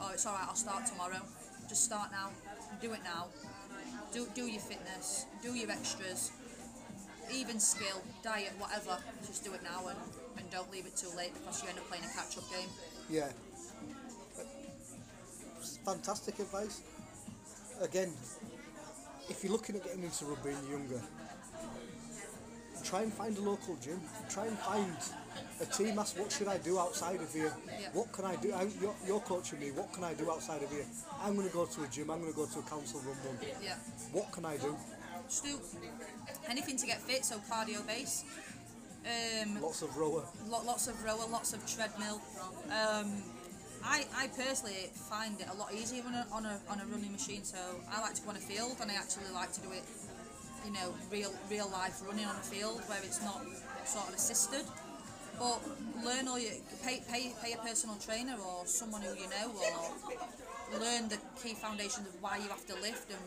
Oh, 0.00 0.10
it's 0.14 0.24
all 0.24 0.32
right. 0.32 0.46
I'll 0.48 0.54
start 0.54 0.86
tomorrow. 0.86 1.20
Just 1.68 1.84
start 1.84 2.10
now. 2.10 2.30
Do 2.80 2.94
it 2.94 3.00
now. 3.04 3.26
Do 4.12 4.26
do 4.34 4.46
your 4.46 4.60
fitness. 4.60 5.26
Do 5.42 5.52
your 5.52 5.70
extras. 5.70 6.32
Even 7.30 7.60
skill, 7.60 8.00
diet, 8.24 8.52
whatever. 8.58 8.96
Just 9.26 9.44
do 9.44 9.52
it 9.52 9.62
now 9.62 9.86
and, 9.88 9.98
and 10.38 10.50
don't 10.50 10.70
leave 10.72 10.86
it 10.86 10.96
too 10.96 11.10
late 11.14 11.34
because 11.34 11.62
you 11.62 11.68
end 11.68 11.78
up 11.78 11.86
playing 11.88 12.04
a 12.04 12.12
catch 12.16 12.38
up 12.38 12.50
game. 12.50 12.68
Yeah. 13.10 13.28
Fantastic 15.84 16.38
advice. 16.38 16.80
Again, 17.82 18.12
if 19.28 19.44
you're 19.44 19.52
looking 19.52 19.76
at 19.76 19.84
getting 19.84 20.04
into 20.04 20.24
rugby 20.24 20.50
and 20.50 20.68
you're 20.68 20.78
younger, 20.78 21.02
try 22.82 23.02
and 23.02 23.12
find 23.12 23.36
a 23.36 23.42
local 23.42 23.76
gym. 23.76 24.00
Try 24.30 24.46
and 24.46 24.58
find 24.58 24.96
a 25.62 25.66
team. 25.66 25.98
Ask 25.98 26.18
what 26.18 26.30
should 26.32 26.48
I 26.48 26.58
do 26.58 26.78
outside 26.78 27.20
of 27.20 27.32
here? 27.32 27.52
Yeah. 27.80 27.88
What 27.92 28.12
can 28.12 28.24
I 28.24 28.36
do? 28.36 28.52
I, 28.52 28.68
you're, 28.80 28.94
you're 29.06 29.20
coaching 29.20 29.60
me. 29.60 29.70
What 29.70 29.92
can 29.92 30.04
I 30.04 30.14
do 30.14 30.30
outside 30.30 30.62
of 30.62 30.70
here? 30.70 30.84
I'm 31.22 31.34
going 31.36 31.46
to 31.48 31.52
go 31.54 31.64
to 31.66 31.82
a 31.84 31.86
gym. 31.88 32.10
I'm 32.10 32.20
going 32.20 32.32
to 32.32 32.36
go 32.36 32.46
to 32.46 32.58
a 32.58 32.62
council 32.62 33.00
run 33.06 33.16
one. 33.24 33.38
Yeah. 33.62 33.74
What 34.12 34.32
can 34.32 34.44
I 34.44 34.56
do? 34.56 34.76
Just 35.28 35.44
do 35.44 35.58
anything 36.48 36.76
to 36.76 36.86
get 36.86 37.00
fit, 37.00 37.24
so 37.24 37.38
cardio 37.50 37.86
base. 37.86 38.24
Um, 39.04 39.60
Lots 39.62 39.82
of 39.82 39.96
rower. 39.96 40.22
lo- 40.48 40.62
lots 40.64 40.86
of 40.86 41.02
rower, 41.04 41.26
lots 41.30 41.52
of 41.54 41.60
treadmill. 41.66 42.20
Um, 42.70 43.22
I, 43.84 44.04
I 44.14 44.28
personally 44.28 44.90
find 44.94 45.40
it 45.40 45.48
a 45.50 45.54
lot 45.56 45.74
easier 45.74 46.04
on 46.06 46.14
a, 46.14 46.26
on 46.30 46.46
a 46.46 46.60
on 46.70 46.78
a 46.80 46.86
running 46.86 47.10
machine. 47.10 47.42
So 47.42 47.58
I 47.90 48.00
like 48.00 48.14
to 48.14 48.22
go 48.22 48.30
on 48.30 48.36
a 48.36 48.40
field, 48.40 48.76
and 48.80 48.90
I 48.90 48.94
actually 48.94 49.32
like 49.34 49.52
to 49.54 49.60
do 49.60 49.72
it, 49.72 49.82
you 50.64 50.72
know, 50.72 50.94
real 51.10 51.32
real 51.50 51.68
life 51.70 52.00
running 52.06 52.26
on 52.26 52.36
a 52.36 52.44
field 52.46 52.80
where 52.86 53.00
it's 53.02 53.20
not 53.22 53.42
sort 53.84 54.08
of 54.08 54.14
assisted. 54.14 54.62
But 55.38 55.60
learn 56.04 56.28
all 56.28 56.38
your 56.38 56.52
pay 56.84 57.02
pay 57.10 57.32
pay 57.42 57.52
a 57.54 57.58
personal 57.58 57.96
trainer 57.96 58.36
or 58.38 58.66
someone 58.66 59.02
who 59.02 59.14
you 59.14 59.28
know, 59.28 59.50
or 59.50 60.78
learn 60.78 61.08
the 61.08 61.18
key 61.42 61.54
foundations 61.54 62.06
of 62.08 62.22
why 62.22 62.36
you 62.38 62.48
have 62.48 62.64
to 62.66 62.74
lift 62.74 63.10
and 63.10 63.20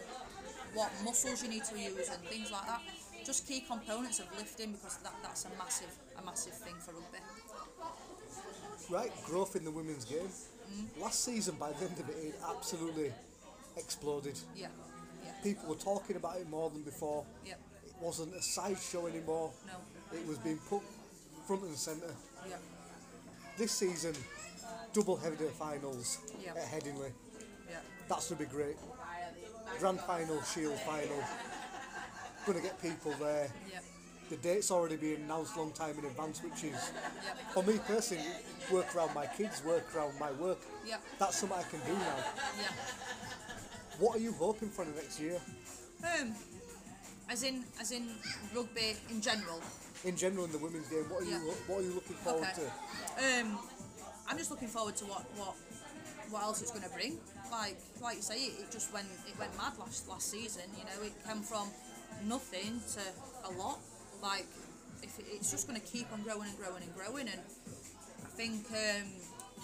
what 0.73 0.91
muscles 1.03 1.43
you 1.43 1.49
need 1.49 1.63
to 1.65 1.77
use 1.77 2.09
and 2.09 2.21
things 2.29 2.51
like 2.51 2.65
that. 2.67 2.81
Just 3.25 3.47
key 3.47 3.61
components 3.67 4.19
of 4.19 4.27
lifting 4.37 4.71
because 4.73 4.97
that, 4.97 5.13
that's 5.23 5.45
a 5.45 5.49
massive 5.57 5.93
a 6.21 6.25
massive 6.25 6.53
thing 6.53 6.75
for 6.79 6.91
rugby. 6.93 7.19
Right, 8.89 9.11
growth 9.25 9.55
in 9.55 9.65
the 9.65 9.71
women's 9.71 10.05
game. 10.05 10.19
Mm-hmm. 10.29 11.01
Last 11.01 11.23
season, 11.25 11.55
by 11.59 11.71
the 11.71 11.85
end 11.85 11.99
of 11.99 12.07
it, 12.09 12.15
it 12.17 12.35
absolutely 12.47 13.11
exploded. 13.77 14.37
Yeah, 14.55 14.67
yeah, 15.23 15.31
People 15.43 15.69
were 15.69 15.75
talking 15.75 16.15
about 16.17 16.37
it 16.37 16.47
more 16.49 16.69
than 16.69 16.83
before. 16.83 17.25
yeah. 17.45 17.53
It 17.85 17.93
wasn't 18.01 18.35
a 18.35 18.41
sideshow 18.41 19.07
anymore. 19.07 19.51
No, 19.65 20.17
It 20.19 20.27
was 20.27 20.37
being 20.39 20.59
put 20.69 20.81
front 21.45 21.63
and 21.63 21.75
centre. 21.75 22.13
yeah, 22.49 22.55
This 23.58 23.71
season, 23.71 24.13
double 24.93 25.15
header 25.17 25.49
finals 25.49 26.19
Yeah. 26.43 26.51
at 26.51 26.63
Headingley. 26.63 27.12
yeah, 27.69 27.77
That's 28.10 28.29
going 28.29 28.39
to 28.39 28.45
be 28.49 28.51
great. 28.51 28.75
Grand 29.79 29.99
final, 30.01 30.41
Shield 30.43 30.79
final. 30.81 31.23
Going 32.45 32.58
to 32.60 32.63
get 32.63 32.81
people 32.81 33.13
there. 33.19 33.49
yeah, 33.71 33.79
The 34.29 34.38
date's 34.38 34.71
already 34.71 34.95
been 34.95 35.21
announced 35.23 35.58
long 35.58 35.71
time 35.71 35.97
in 35.99 36.05
advance, 36.05 36.41
which 36.43 36.63
is, 36.63 36.71
yeah, 36.93 37.34
for 37.53 37.63
me 37.63 37.79
personally, 37.88 38.23
work 38.71 38.95
around 38.95 39.13
my 39.13 39.25
kids, 39.27 39.63
work 39.63 39.84
around 39.95 40.17
my 40.19 40.31
work. 40.34 40.60
yeah, 40.86 40.97
That's 41.19 41.38
something 41.39 41.58
I 41.58 41.63
can 41.63 41.79
do 41.86 41.93
now. 41.93 42.15
yeah. 42.60 42.71
What 43.99 44.15
are 44.17 44.19
you 44.19 44.34
hoping 44.34 44.69
for 44.69 44.86
the 44.86 44.91
next 44.91 45.19
year? 45.19 45.39
Um, 46.03 46.36
as 47.29 47.43
in, 47.43 47.63
as 47.79 47.91
in 47.91 48.10
rugby 48.55 48.95
in 49.10 49.21
general. 49.21 49.62
In 50.05 50.15
general, 50.15 50.45
in 50.45 50.51
the 50.51 50.59
women's 50.59 50.87
game, 50.87 51.09
what 51.09 51.23
are 51.23 51.25
Yeah. 51.25 51.39
you 51.41 51.51
what 51.67 51.79
are 51.79 51.81
you 51.81 51.93
looking 51.93 52.15
forward 52.17 52.47
Okay. 52.53 52.69
to? 53.17 53.41
Um, 53.41 53.59
I'm 54.27 54.37
just 54.37 54.51
looking 54.51 54.67
forward 54.67 54.95
to 54.97 55.05
what 55.05 55.23
what 55.35 55.55
what 56.29 56.43
else 56.43 56.61
it's 56.61 56.71
going 56.71 56.83
to 56.83 56.89
bring. 56.93 57.19
Like 57.51 57.77
like 58.01 58.17
you 58.17 58.21
say, 58.21 58.37
it, 58.45 58.59
it 58.61 58.71
just 58.71 58.93
went 58.93 59.07
it 59.27 59.37
went 59.39 59.55
mad 59.57 59.73
last 59.79 60.07
last 60.07 60.29
season. 60.29 60.63
You 60.77 60.85
know, 60.85 61.01
it 61.09 61.13
came 61.27 61.41
from 61.41 61.69
nothing 62.23 62.81
to 62.93 63.01
a 63.49 63.51
lot. 63.57 63.79
Like 64.21 64.45
if 65.01 65.17
it, 65.19 65.25
it's 65.31 65.49
just 65.49 65.67
going 65.67 65.79
to 65.81 65.85
keep 65.87 66.11
on 66.13 66.21
growing 66.21 66.49
and 66.49 66.57
growing 66.57 66.83
and 66.83 66.93
growing, 66.95 67.27
and 67.27 67.41
I 68.23 68.29
think 68.37 68.65
um, 68.71 69.09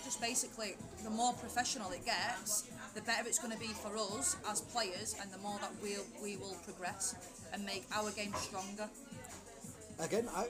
just 0.04 0.19
basically 0.21 0.73
the 1.04 1.10
more 1.12 1.34
professional 1.34 1.91
it 1.91 2.04
gets, 2.06 2.63
the 2.95 3.01
better 3.01 3.27
it's 3.27 3.38
going 3.39 3.54
to 3.54 3.60
be 3.60 3.67
for 3.84 3.95
us 3.95 4.38
as 4.49 4.62
players, 4.62 5.13
and 5.21 5.32
the 5.32 5.38
more 5.38 5.60
that 5.62 5.71
we'll 5.84 6.06
we 6.21 6.36
will 6.38 6.58
progress 6.65 7.13
and 7.54 7.63
make 7.63 7.86
our 7.93 8.10
game 8.12 8.34
stronger. 8.41 8.89
Again, 10.02 10.28
I 10.36 10.48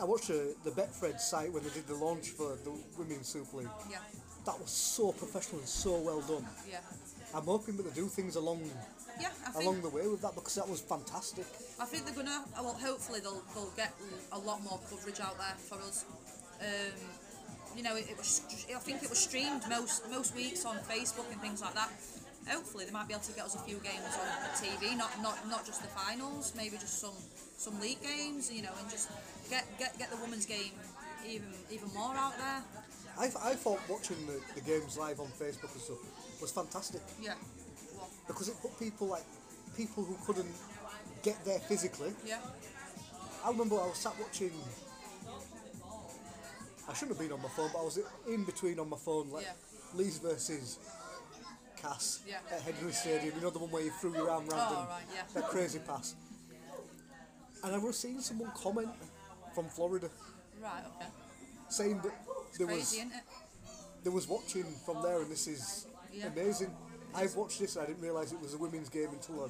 I 0.00 0.04
watched 0.04 0.30
uh, 0.30 0.56
the 0.64 0.70
Betfred 0.70 1.20
site 1.20 1.52
when 1.52 1.62
they 1.62 1.70
did 1.70 1.86
the 1.86 1.94
launch 1.94 2.30
for 2.30 2.56
the 2.64 2.72
Women's 2.98 3.28
Super 3.28 3.58
League. 3.58 3.68
Yeah, 3.90 3.98
That 4.44 4.58
was 4.60 4.70
so 4.70 5.12
professional 5.12 5.60
and 5.60 5.68
so 5.68 5.98
well 6.00 6.20
done. 6.22 6.46
yeah, 6.70 6.80
I'm 7.34 7.44
hoping 7.44 7.76
that 7.76 7.84
they 7.84 7.94
do 8.00 8.08
things 8.08 8.36
along 8.36 8.60
yeah. 9.20 9.28
Think 9.28 9.64
along 9.64 9.80
the 9.82 9.88
way 9.88 10.06
with 10.06 10.20
that 10.22 10.34
because 10.34 10.54
that 10.56 10.68
was 10.68 10.80
fantastic. 10.80 11.46
I 11.80 11.84
think 11.86 12.04
they're 12.04 12.14
gonna. 12.14 12.44
Well, 12.60 12.74
hopefully 12.74 13.20
they'll 13.20 13.42
they'll 13.54 13.72
get 13.76 13.92
a 14.32 14.38
lot 14.38 14.62
more 14.62 14.78
coverage 14.90 15.20
out 15.20 15.38
there 15.38 15.56
for 15.56 15.76
us. 15.76 16.04
Um, 16.60 16.92
you 17.76 17.82
know, 17.82 17.96
it, 17.96 18.10
it 18.10 18.16
was. 18.16 18.42
I 18.74 18.78
think 18.78 19.02
it 19.02 19.10
was 19.10 19.18
streamed 19.18 19.62
most 19.68 20.08
most 20.10 20.34
weeks 20.36 20.64
on 20.64 20.76
Facebook 20.84 21.30
and 21.32 21.40
things 21.40 21.60
like 21.62 21.74
that. 21.74 21.90
hopefully 22.48 22.84
they 22.84 22.92
might 22.92 23.08
be 23.08 23.14
able 23.14 23.24
to 23.24 23.32
get 23.32 23.44
us 23.44 23.54
a 23.56 23.58
few 23.60 23.78
games 23.78 24.12
on 24.20 24.28
TV, 24.60 24.96
not 24.96 25.10
not 25.22 25.36
not 25.48 25.64
just 25.64 25.80
the 25.82 25.88
finals, 25.88 26.52
maybe 26.56 26.76
just 26.76 27.00
some 27.00 27.16
some 27.56 27.80
league 27.80 28.02
games, 28.02 28.50
you 28.52 28.62
know, 28.62 28.72
and 28.80 28.90
just 28.90 29.10
get 29.50 29.64
get 29.78 29.98
get 29.98 30.10
the 30.10 30.16
women's 30.16 30.46
game 30.46 30.72
even 31.26 31.48
even 31.70 31.88
more 31.94 32.14
out 32.14 32.36
there. 32.38 32.62
I, 33.18 33.24
I 33.50 33.54
thought 33.54 33.80
watching 33.88 34.18
the, 34.26 34.38
the 34.54 34.60
games 34.60 34.98
live 34.98 35.20
on 35.20 35.26
Facebook 35.28 35.72
and 35.72 35.80
stuff 35.80 36.40
was 36.40 36.52
fantastic 36.52 37.00
Yeah. 37.22 37.32
because 38.28 38.48
it 38.50 38.56
put 38.60 38.78
people 38.78 39.06
like 39.06 39.24
people 39.76 40.04
who 40.04 40.16
couldn't 40.26 40.52
get 41.22 41.42
there 41.46 41.58
physically. 41.60 42.12
Yeah. 42.26 42.40
I 43.44 43.48
remember 43.50 43.76
I 43.76 43.86
was 43.88 43.96
sat 43.98 44.12
watching. 44.20 44.52
I 46.88 46.92
shouldn't 46.94 47.16
have 47.16 47.26
been 47.26 47.32
on 47.32 47.42
my 47.42 47.48
phone, 47.48 47.70
but 47.72 47.80
I 47.80 47.84
was 47.84 47.98
in 48.28 48.44
between 48.44 48.78
on 48.78 48.88
my 48.90 48.96
phone, 48.98 49.30
like 49.30 49.44
Yeah. 49.44 49.52
Leeds 49.94 50.18
versus 50.18 50.78
Cass 51.80 52.20
Yeah. 52.28 52.36
at 52.52 52.60
Headingley 52.62 52.92
Stadium. 52.92 53.34
You 53.34 53.40
know 53.40 53.50
the 53.50 53.58
one 53.58 53.70
where 53.70 53.82
you 53.82 53.90
threw 54.00 54.12
your 54.14 54.30
arm 54.30 54.46
round 54.46 54.74
Oh, 54.74 54.80
and 54.80 54.88
right, 54.88 55.02
yeah. 55.14 55.22
that 55.40 55.48
crazy 55.48 55.78
pass. 55.80 56.14
And 57.66 57.74
I 57.74 57.78
was 57.78 57.98
seeing 57.98 58.20
someone 58.20 58.50
comment 58.54 58.88
from 59.54 59.66
Florida 59.68 60.08
Right. 60.62 60.84
Okay. 60.96 61.08
saying 61.68 62.00
that 62.04 62.14
there 62.56 62.66
was 62.68 62.76
Crazy, 62.76 62.98
isn't 62.98 63.12
it? 63.12 63.22
there 64.04 64.12
was 64.12 64.28
watching 64.28 64.64
from 64.84 65.02
there, 65.02 65.20
and 65.20 65.30
this 65.30 65.48
is 65.48 65.86
Yeah. 66.12 66.26
amazing. 66.28 66.70
I've 67.12 67.34
watched 67.34 67.58
this, 67.58 67.74
and 67.74 67.82
I 67.82 67.86
didn't 67.88 68.02
realise 68.02 68.30
it 68.30 68.40
was 68.40 68.54
a 68.54 68.58
women's 68.58 68.88
game 68.88 69.08
until 69.10 69.44
I 69.44 69.48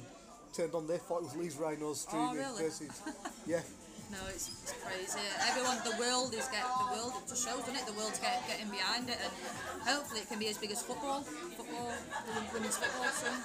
turned 0.51 0.73
on. 0.73 0.87
They 0.87 0.97
thought 0.97 1.19
it 1.19 1.23
was 1.25 1.35
Leeds 1.35 1.55
Rhinos 1.57 2.01
streaming 2.01 2.29
Oh, 2.29 2.33
really? 2.33 2.63
versus 2.63 2.89
yeah. 3.45 3.61
No, 4.09 4.17
it's, 4.29 4.49
it's 4.63 4.73
crazy. 4.83 5.19
Everyone, 5.49 5.77
the 5.83 5.95
world 5.99 6.33
is 6.33 6.47
get 6.47 6.63
the 6.79 6.95
world. 6.95 7.13
It 7.23 7.29
just 7.29 7.45
shows, 7.45 7.59
doesn't 7.59 7.75
it? 7.75 7.85
The 7.85 7.93
world's 7.93 8.17
get, 8.19 8.41
getting 8.47 8.69
behind 8.71 9.09
it, 9.09 9.17
and 9.21 9.81
hopefully 9.83 10.21
it 10.21 10.27
can 10.29 10.39
be 10.39 10.47
as 10.47 10.57
big 10.57 10.71
as 10.71 10.81
football, 10.81 11.21
football, 11.21 11.91
women- 12.25 12.53
women's 12.53 12.77
football 12.77 13.11
soon. 13.11 13.43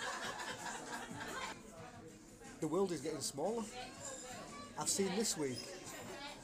the 2.60 2.68
world 2.68 2.92
is 2.92 3.00
getting 3.00 3.20
smaller. 3.20 3.64
I've 4.78 4.88
seen 4.88 5.10
this 5.16 5.36
week 5.36 5.58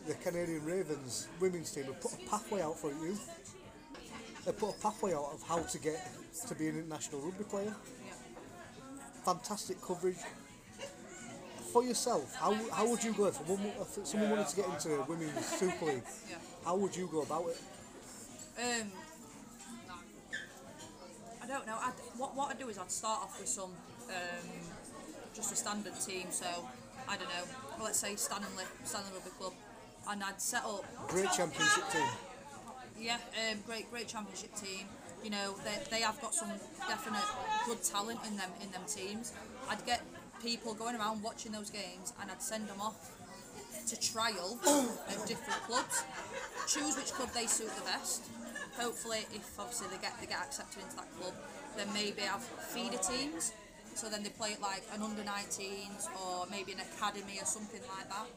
the 0.07 0.15
Canadian 0.15 0.65
Ravens 0.65 1.29
women's 1.41 1.71
team 1.73 1.85
have 1.85 2.01
put 2.01 2.13
a 2.15 2.31
pathway 2.31 2.63
out 2.63 2.79
for 2.79 2.91
you. 2.91 3.17
They 4.45 4.53
put 4.53 4.71
a 4.71 4.81
pathway 4.81 5.13
out 5.13 5.31
of 5.35 5.43
how 5.47 5.59
to 5.59 5.79
get 5.79 6.09
to 6.47 6.55
be 6.55 6.69
an 6.69 6.79
international 6.79 7.21
rugby 7.21 7.45
player. 7.45 7.75
Fantastic 9.25 9.81
coverage. 9.83 10.17
For 11.73 11.85
yourself, 11.85 12.35
how, 12.37 12.55
how 12.73 12.89
would 12.89 13.05
you 13.05 13.13
go 13.13 13.27
if, 13.27 13.37
one, 13.47 13.61
if 13.81 14.07
someone 14.07 14.31
wanted 14.31 14.49
to 14.49 14.57
get 14.57 14.67
into 14.69 14.95
a 14.95 15.05
women's 15.05 15.45
Super 15.45 15.85
League? 15.85 16.03
How 16.65 16.77
would 16.77 16.97
you 16.97 17.07
go 17.13 17.23
about 17.23 17.45
it? 17.49 17.59
Um, 18.59 18.91
I 21.43 21.47
don't 21.47 21.67
know. 21.67 21.77
I'd, 21.79 21.93
what 22.17 22.35
what 22.35 22.51
I'd 22.51 22.59
do 22.59 22.69
is 22.69 22.79
I'd 22.79 22.91
start 22.91 23.23
off 23.23 23.39
with 23.39 23.49
some 23.49 23.73
um, 24.09 24.49
just 25.35 25.53
a 25.53 25.57
standard 25.57 25.93
team. 26.01 26.29
So 26.31 26.47
I 27.09 27.17
don't 27.17 27.29
know. 27.29 27.85
Let's 27.85 27.99
say 27.99 28.17
Stanley 28.17 28.47
Stanley 28.85 29.09
Rugby 29.15 29.31
Club, 29.39 29.53
and 30.11 30.23
I'd 30.23 30.41
set 30.41 30.65
up 30.65 30.85
Great 31.09 31.31
championship 31.33 31.91
team. 31.91 32.03
Yeah, 33.01 33.17
um, 33.51 33.59
great, 33.67 33.91
great 33.91 34.09
championship 34.09 34.55
team. 34.55 34.87
You 35.25 35.31
know, 35.31 35.55
they, 35.65 35.79
they 35.91 36.03
have 36.03 36.21
got 36.21 36.35
some 36.35 36.51
definite 36.87 37.25
good 37.67 37.83
talent 37.83 38.21
in 38.27 38.37
them 38.37 38.51
in 38.63 38.71
them 38.73 38.83
teams. 38.87 39.33
I'd 39.69 39.85
get 39.87 40.03
people 40.43 40.75
going 40.75 40.97
around 40.97 41.23
watching 41.23 41.53
those 41.53 41.71
games, 41.71 42.13
and 42.21 42.31
I'd 42.31 42.43
send 42.43 42.69
them 42.69 42.81
off 42.81 43.17
to 43.89 44.01
trial 44.01 44.59
at 45.09 45.27
different 45.27 45.63
clubs. 45.63 46.05
Choose 46.67 46.97
which 46.97 47.13
club 47.13 47.31
they 47.33 47.47
suit 47.47 47.75
the 47.75 47.85
best. 47.85 48.27
Hopefully, 48.77 49.25
if 49.33 49.59
obviously 49.59 49.89
they 49.89 50.03
get 50.03 50.13
they 50.21 50.27
get 50.27 50.41
accepted 50.41 50.83
into 50.83 50.97
that 50.97 51.09
club, 51.19 51.33
then 51.77 51.89
maybe 51.95 52.23
I've 52.23 52.43
feeder 52.43 52.99
teams. 52.99 53.53
So 53.99 54.09
then 54.09 54.23
they 54.23 54.31
play 54.31 54.51
it 54.51 54.63
like 54.63 54.85
an 54.95 55.03
under 55.03 55.23
19s 55.23 56.07
or 56.23 56.47
maybe 56.53 56.71
an 56.71 56.79
academy 56.79 57.43
or 57.43 57.45
something 57.45 57.83
like 57.99 58.09
that. 58.09 58.31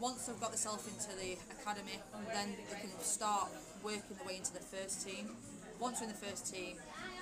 Once 0.00 0.24
they've 0.24 0.40
got 0.40 0.48
themselves 0.48 0.88
into 0.88 1.12
the 1.20 1.36
academy, 1.60 2.00
then 2.32 2.56
they 2.72 2.80
can 2.80 2.98
start 3.00 3.48
working 3.84 4.16
their 4.16 4.26
way 4.26 4.36
into 4.38 4.54
the 4.54 4.64
first 4.64 5.06
team. 5.06 5.36
Once 5.78 6.00
they're 6.00 6.08
in 6.08 6.14
the 6.14 6.26
first 6.26 6.54
team, 6.54 6.76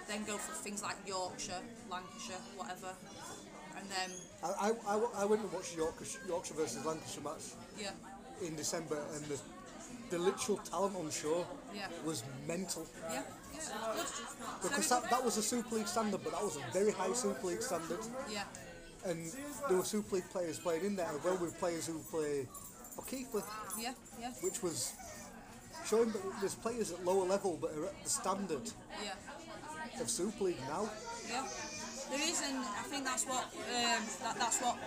then 0.06 0.22
go 0.24 0.38
for 0.38 0.54
things 0.62 0.80
like 0.80 0.94
Yorkshire, 1.04 1.58
Lancashire, 1.90 2.38
whatever, 2.54 2.94
and 3.76 3.90
then 3.90 4.10
I, 4.44 4.70
I, 4.70 4.94
I, 4.94 5.22
I 5.22 5.24
went 5.24 5.42
and 5.42 5.52
watched 5.52 5.76
Yorkshire, 5.76 6.20
Yorkshire 6.28 6.54
versus 6.54 6.86
Lancashire 6.86 7.24
match 7.24 7.50
yeah, 7.76 7.90
in 8.46 8.54
December, 8.54 9.02
and 9.14 9.24
the, 9.24 9.38
the 10.10 10.18
literal 10.18 10.58
talent 10.58 10.96
on 10.96 11.10
show 11.10 11.46
Yeah. 11.74 11.88
was 12.04 12.22
mental. 12.46 12.86
yeah, 13.10 13.22
yeah. 13.54 13.60
Because 14.62 14.88
that, 14.88 15.10
that 15.10 15.24
was 15.24 15.36
a 15.36 15.42
Super 15.42 15.76
League 15.76 15.88
standard, 15.88 16.20
but 16.22 16.32
that 16.32 16.42
was 16.42 16.56
a 16.56 16.72
very 16.72 16.92
high 16.92 17.12
Super 17.12 17.46
League 17.48 17.62
standard. 17.62 17.98
yeah, 18.30 18.44
And 19.04 19.32
there 19.68 19.76
were 19.78 19.84
Super 19.84 20.16
League 20.16 20.30
players 20.30 20.58
playing 20.58 20.84
in 20.84 20.96
there 20.96 21.06
as 21.06 21.22
well 21.24 21.36
with 21.38 21.58
players 21.58 21.86
who 21.86 21.98
play 22.10 22.46
for 22.94 23.02
Keighley, 23.04 23.42
yeah, 23.78 23.92
yeah, 24.20 24.30
which 24.40 24.62
was 24.62 24.92
showing 25.86 26.10
that 26.12 26.22
there's 26.40 26.54
players 26.54 26.92
at 26.92 27.04
lower 27.04 27.26
level 27.26 27.58
but 27.60 27.70
are 27.76 27.86
at 27.86 28.04
the 28.04 28.08
standard 28.10 28.70
yeah. 29.04 30.00
of 30.00 30.08
Super 30.10 30.44
League 30.44 30.60
now. 30.68 30.88
Yeah, 31.28 31.46
there 32.10 32.20
is, 32.20 32.42
and 32.46 32.58
I 32.58 32.84
think 32.88 33.04
that's 33.04 33.24
what 33.24 33.44
um, 33.44 34.02
that, 34.22 34.36
that's 34.38 34.60
what 34.60 34.78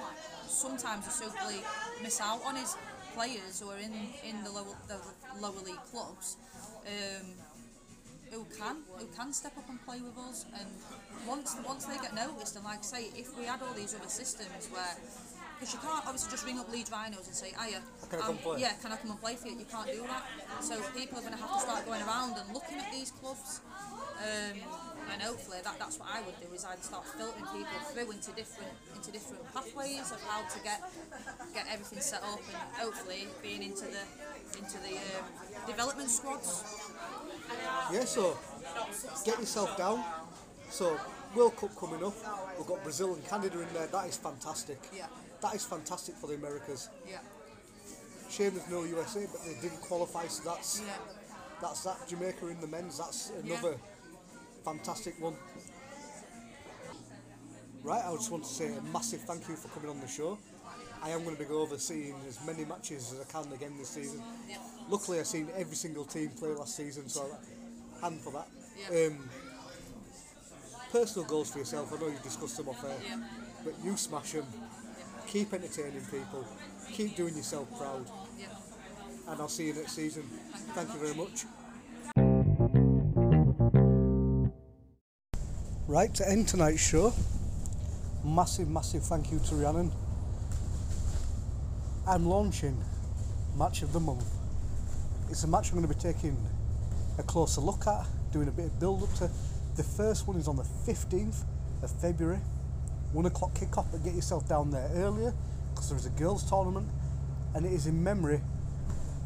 sometimes 0.47 1.05
the 1.05 1.12
Super 1.12 1.47
League 1.47 1.63
miss 2.01 2.19
out 2.19 2.41
on 2.45 2.58
is 2.58 2.75
players 3.19 3.60
who 3.60 3.67
are 3.69 3.82
in 3.88 3.91
in 4.23 4.43
the 4.45 4.51
lower 4.58 4.75
the 4.88 4.99
lower 5.43 5.62
league 5.67 5.86
clubs. 5.91 6.38
Um, 6.88 7.27
who 8.32 8.45
can 8.55 8.77
who 8.97 9.08
can 9.17 9.34
step 9.34 9.58
up 9.58 9.67
and 9.69 9.84
play 9.86 9.99
with 10.01 10.15
us 10.29 10.45
and 10.53 10.69
once 11.27 11.58
once 11.65 11.86
they 11.86 11.97
get 11.97 12.13
noticed 12.13 12.55
and 12.55 12.63
like 12.63 12.77
I 12.77 12.89
say 12.95 13.03
if 13.15 13.36
we 13.36 13.45
had 13.45 13.60
all 13.63 13.73
these 13.73 13.95
other 13.95 14.08
systems 14.08 14.69
where 14.71 14.95
because 15.58 15.73
you 15.73 15.79
can't 15.79 16.05
obviously 16.05 16.29
just 16.29 16.45
ring 16.45 16.60
up 16.60 16.71
Leeds 16.71 16.91
Rhinos 16.91 17.25
and 17.25 17.36
say 17.36 17.51
hiya 17.58 17.82
Can 18.12 18.38
play?" 18.38 18.62
yeah 18.62 18.73
can 18.82 18.91
I 18.91 18.97
come 18.97 19.12
and 19.12 19.19
play 19.19 19.36
for 19.36 19.47
you 19.47 19.58
you 19.58 19.65
can't 19.65 19.89
do 19.91 20.05
that 20.13 20.23
so 20.62 20.77
people 20.93 21.17
are 21.17 21.25
going 21.25 21.34
to 21.34 21.41
have 21.41 21.53
to 21.58 21.60
start 21.60 21.88
going 21.88 22.03
around 22.03 22.38
and 22.38 22.53
looking 22.53 22.77
at 22.77 22.91
these 22.91 23.10
clubs 23.10 23.62
um, 24.21 24.55
and 25.12 25.22
hopefully 25.22 25.58
that, 25.63 25.78
that's 25.80 26.00
what 26.00 26.10
I 26.13 26.22
would 26.22 26.39
do 26.39 26.54
is 26.54 26.65
I'd 26.65 26.84
start 26.84 27.06
filtering 27.06 27.45
people 27.52 27.80
through 27.91 28.12
into 28.12 28.32
different 28.32 28.72
into 28.95 29.12
different 29.12 29.41
pathways 29.54 30.12
of 30.12 30.22
how 30.28 30.41
to 30.48 30.60
get 30.63 30.82
get 31.54 31.65
everything 31.72 32.00
set 32.00 32.22
up 32.24 32.39
and 32.39 32.58
hopefully 32.74 33.28
being 33.41 33.63
into 33.63 33.86
the 33.86 34.04
into 34.58 34.78
the 34.80 34.95
um, 34.98 35.26
development 35.67 36.10
squads 36.10 36.63
Yeah, 37.91 38.06
so 38.06 38.38
get 39.26 39.39
yourself 39.39 39.78
down. 39.78 40.04
So 40.69 41.00
World 41.36 41.56
Cup 41.58 41.76
coming 41.78 42.04
up, 42.04 42.13
we've 42.58 42.67
got 42.67 42.84
Brazil 42.84 43.13
and 43.13 43.26
Canada 43.28 43.62
in 43.62 43.74
there. 43.74 43.88
That 43.88 44.08
is 44.08 44.17
fantastic. 44.17 44.80
Yeah. 44.95 45.08
That 45.41 45.56
is 45.56 45.65
fantastic 45.65 46.15
for 46.15 46.28
the 46.28 46.36
Americas. 46.36 46.89
yeah 47.10 47.19
Shame 48.30 48.54
there's 48.54 48.69
no 48.69 48.84
USA, 48.84 49.26
but 49.32 49.41
they 49.45 49.60
didn't 49.62 49.82
qualify, 49.82 50.28
so 50.28 50.43
that's 50.50 50.82
yeah 50.86 50.93
that's 51.62 51.84
that. 51.84 52.08
Jamaica 52.08 52.48
in 52.48 52.60
the 52.62 52.67
men's. 52.67 52.98
That's 52.98 53.32
another 53.43 53.76
fantastic 54.63 55.19
one. 55.22 55.36
Right, 57.82 58.04
I 58.06 58.12
just 58.13 58.32
want 58.32 58.43
to 58.43 58.50
say 58.50 58.76
a 58.76 58.82
massive 58.93 59.22
thank 59.22 59.48
you 59.48 59.56
for 59.56 59.69
coming 59.69 59.89
on 59.89 60.00
the 60.02 60.08
show. 60.08 60.38
I 61.02 61.12
am 61.12 61.24
going 61.24 61.38
to 61.38 61.43
be 61.43 61.50
overseeing 61.50 62.15
as 62.28 62.45
many 62.45 62.65
matches 62.65 63.13
as 63.13 63.22
I 63.22 63.32
can 63.32 63.54
again 63.54 63.74
this 63.78 63.89
season. 63.89 64.22
Luckily, 64.89 65.19
I've 65.19 65.28
seen 65.28 65.48
every 65.56 65.76
single 65.76 66.04
team 66.04 66.30
play 66.38 66.50
last 66.50 66.76
season, 66.76 67.08
so 67.08 67.26
hand 68.02 68.19
for 68.19 68.34
that. 68.34 68.48
Um, 69.08 69.30
personal 70.91 71.28
goals 71.28 71.52
for 71.52 71.60
yourself. 71.60 71.93
I 71.93 72.00
know 72.02 72.08
you've 72.08 72.22
discussed 72.22 72.58
them 72.58 72.67
off 72.69 72.84
air, 72.84 73.19
but 73.63 73.74
you 73.84 73.95
smash 73.95 74.34
them. 74.34 74.45
Keep 75.28 75.54
entertaining 75.54 76.02
people. 76.02 76.45
Keep 76.91 77.15
doing 77.15 77.36
yourself 77.38 77.69
proud, 77.78 78.06
and 79.30 79.39
I'll 79.39 79.48
see 79.48 79.67
you 79.67 79.74
next 79.76 79.93
season. 79.93 80.24
Thank 80.74 80.93
you 80.93 81.00
very 81.00 81.15
much. 81.15 81.45
Right, 85.89 86.13
to 86.13 86.30
end 86.30 86.47
tonight's 86.47 86.88
show, 86.88 87.12
massive, 88.23 88.69
massive 88.69 89.02
thank 89.02 89.32
you 89.32 89.39
to 89.39 89.56
Rhiannon. 89.56 89.91
I'm 92.08 92.28
launching 92.28 92.80
Match 93.58 93.82
of 93.82 93.91
the 93.91 93.99
Month. 93.99 94.23
It's 95.32 95.43
a 95.45 95.47
match 95.47 95.71
I'm 95.71 95.80
going 95.80 95.91
to 95.91 95.95
be 95.95 95.99
taking 95.99 96.38
a 97.17 97.23
closer 97.23 97.62
look 97.62 97.88
at, 97.88 98.06
doing 98.32 98.47
a 98.47 98.52
bit 98.52 98.65
of 98.65 98.80
build 98.80 99.02
up 99.02 99.15
to. 99.15 99.32
The 99.78 99.84
first 99.84 100.28
one 100.28 100.38
is 100.38 100.47
on 100.47 100.58
the 100.58 100.67
15th 100.86 101.43
of 101.82 101.89
February, 101.99 102.38
1 103.12 103.25
o'clock 103.25 103.56
kick 103.56 103.75
off, 103.75 103.88
but 103.91 104.04
get 104.04 104.13
yourself 104.13 104.47
down 104.47 104.69
there 104.69 104.91
earlier 104.93 105.34
because 105.71 105.89
there 105.89 105.97
is 105.97 106.06
a 106.06 106.12
girls' 106.12 106.47
tournament 106.47 106.88
and 107.56 107.65
it 107.65 107.71
is 107.71 107.88
in 107.88 108.04
memory 108.04 108.41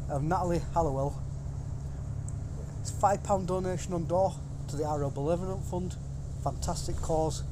of 0.08 0.22
Natalie 0.22 0.62
Hallowell. 0.72 1.22
It's 2.80 2.90
£5 2.90 3.46
donation 3.46 3.92
on 3.92 4.06
door 4.06 4.32
to 4.68 4.76
the 4.76 4.84
RL 4.84 5.10
Benevolent 5.10 5.62
Fund. 5.66 5.96
Fantastic 6.44 6.96
cause. 6.96 7.42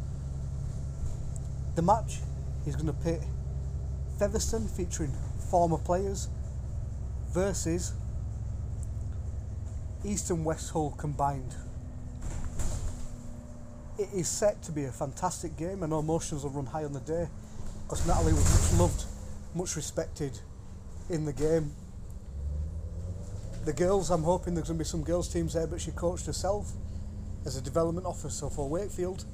The 1.74 1.82
match 1.82 2.18
is 2.66 2.76
going 2.76 2.86
to 2.86 2.92
pit 2.92 3.22
Featherstone 4.18 4.68
featuring 4.68 5.12
former 5.50 5.78
players 5.78 6.28
versus 7.32 7.94
East 10.04 10.30
and 10.30 10.44
West 10.44 10.70
Hull 10.72 10.94
combined. 10.98 11.54
it 13.98 14.08
is 14.14 14.28
set 14.28 14.62
to 14.64 14.72
be 14.72 14.84
a 14.84 14.92
fantastic 14.92 15.56
game. 15.56 15.82
I 15.82 15.86
know 15.86 16.00
emotions 16.00 16.42
will 16.42 16.50
run 16.50 16.66
high 16.66 16.84
on 16.84 16.92
the 16.92 17.00
day 17.00 17.28
because 17.84 18.06
Natalie 18.06 18.32
was 18.32 18.72
much 18.72 18.80
loved, 18.80 19.04
much 19.54 19.76
respected 19.76 20.38
in 21.08 21.24
the 21.24 21.32
game. 21.32 21.72
The 23.64 23.72
girls, 23.72 24.10
I'm 24.10 24.24
hoping 24.24 24.54
there's 24.54 24.68
going 24.68 24.78
to 24.78 24.84
be 24.84 24.88
some 24.88 25.04
girls' 25.04 25.28
teams 25.28 25.54
there, 25.54 25.66
but 25.66 25.80
she 25.80 25.92
coached 25.92 26.26
herself 26.26 26.72
as 27.44 27.56
a 27.56 27.60
development 27.60 28.06
officer 28.06 28.48
for 28.48 28.68
Wakefield. 28.68 29.24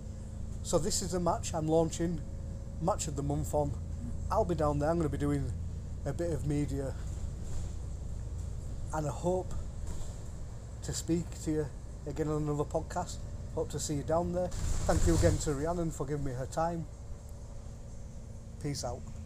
So 0.63 0.79
this 0.79 1.03
is 1.03 1.15
a 1.15 1.21
match 1.21 1.55
I'm 1.55 1.69
launching, 1.69 2.21
match 2.83 3.09
of 3.09 3.17
the 3.17 3.23
month 3.23 3.55
on. 3.55 3.73
I'll 4.31 4.45
be 4.45 4.55
down 4.55 4.79
there. 4.79 4.91
I'm 4.91 4.99
going 4.99 5.09
to 5.09 5.13
be 5.13 5.19
doing 5.19 5.51
a 6.05 6.13
bit 6.13 6.33
of 6.33 6.47
media, 6.47 6.95
and 8.95 9.07
I 9.07 9.11
hope 9.11 9.53
to 10.83 10.93
speak 10.93 11.25
to 11.45 11.51
you 11.51 11.67
again 12.07 12.29
on 12.29 12.43
another 12.43 12.65
podcast. 12.65 13.17
Hope 13.55 13.71
to 13.71 13.81
see 13.81 13.95
you 13.95 14.03
down 14.03 14.33
there. 14.33 14.49
Thank 14.87 15.07
you 15.07 15.15
again 15.15 15.37
to 15.39 15.53
Rhiannon 15.53 15.91
for 15.91 16.07
giving 16.07 16.25
me 16.25 16.33
her 16.33 16.47
time. 16.47 16.87
Peace 18.63 18.85
out. 18.85 19.18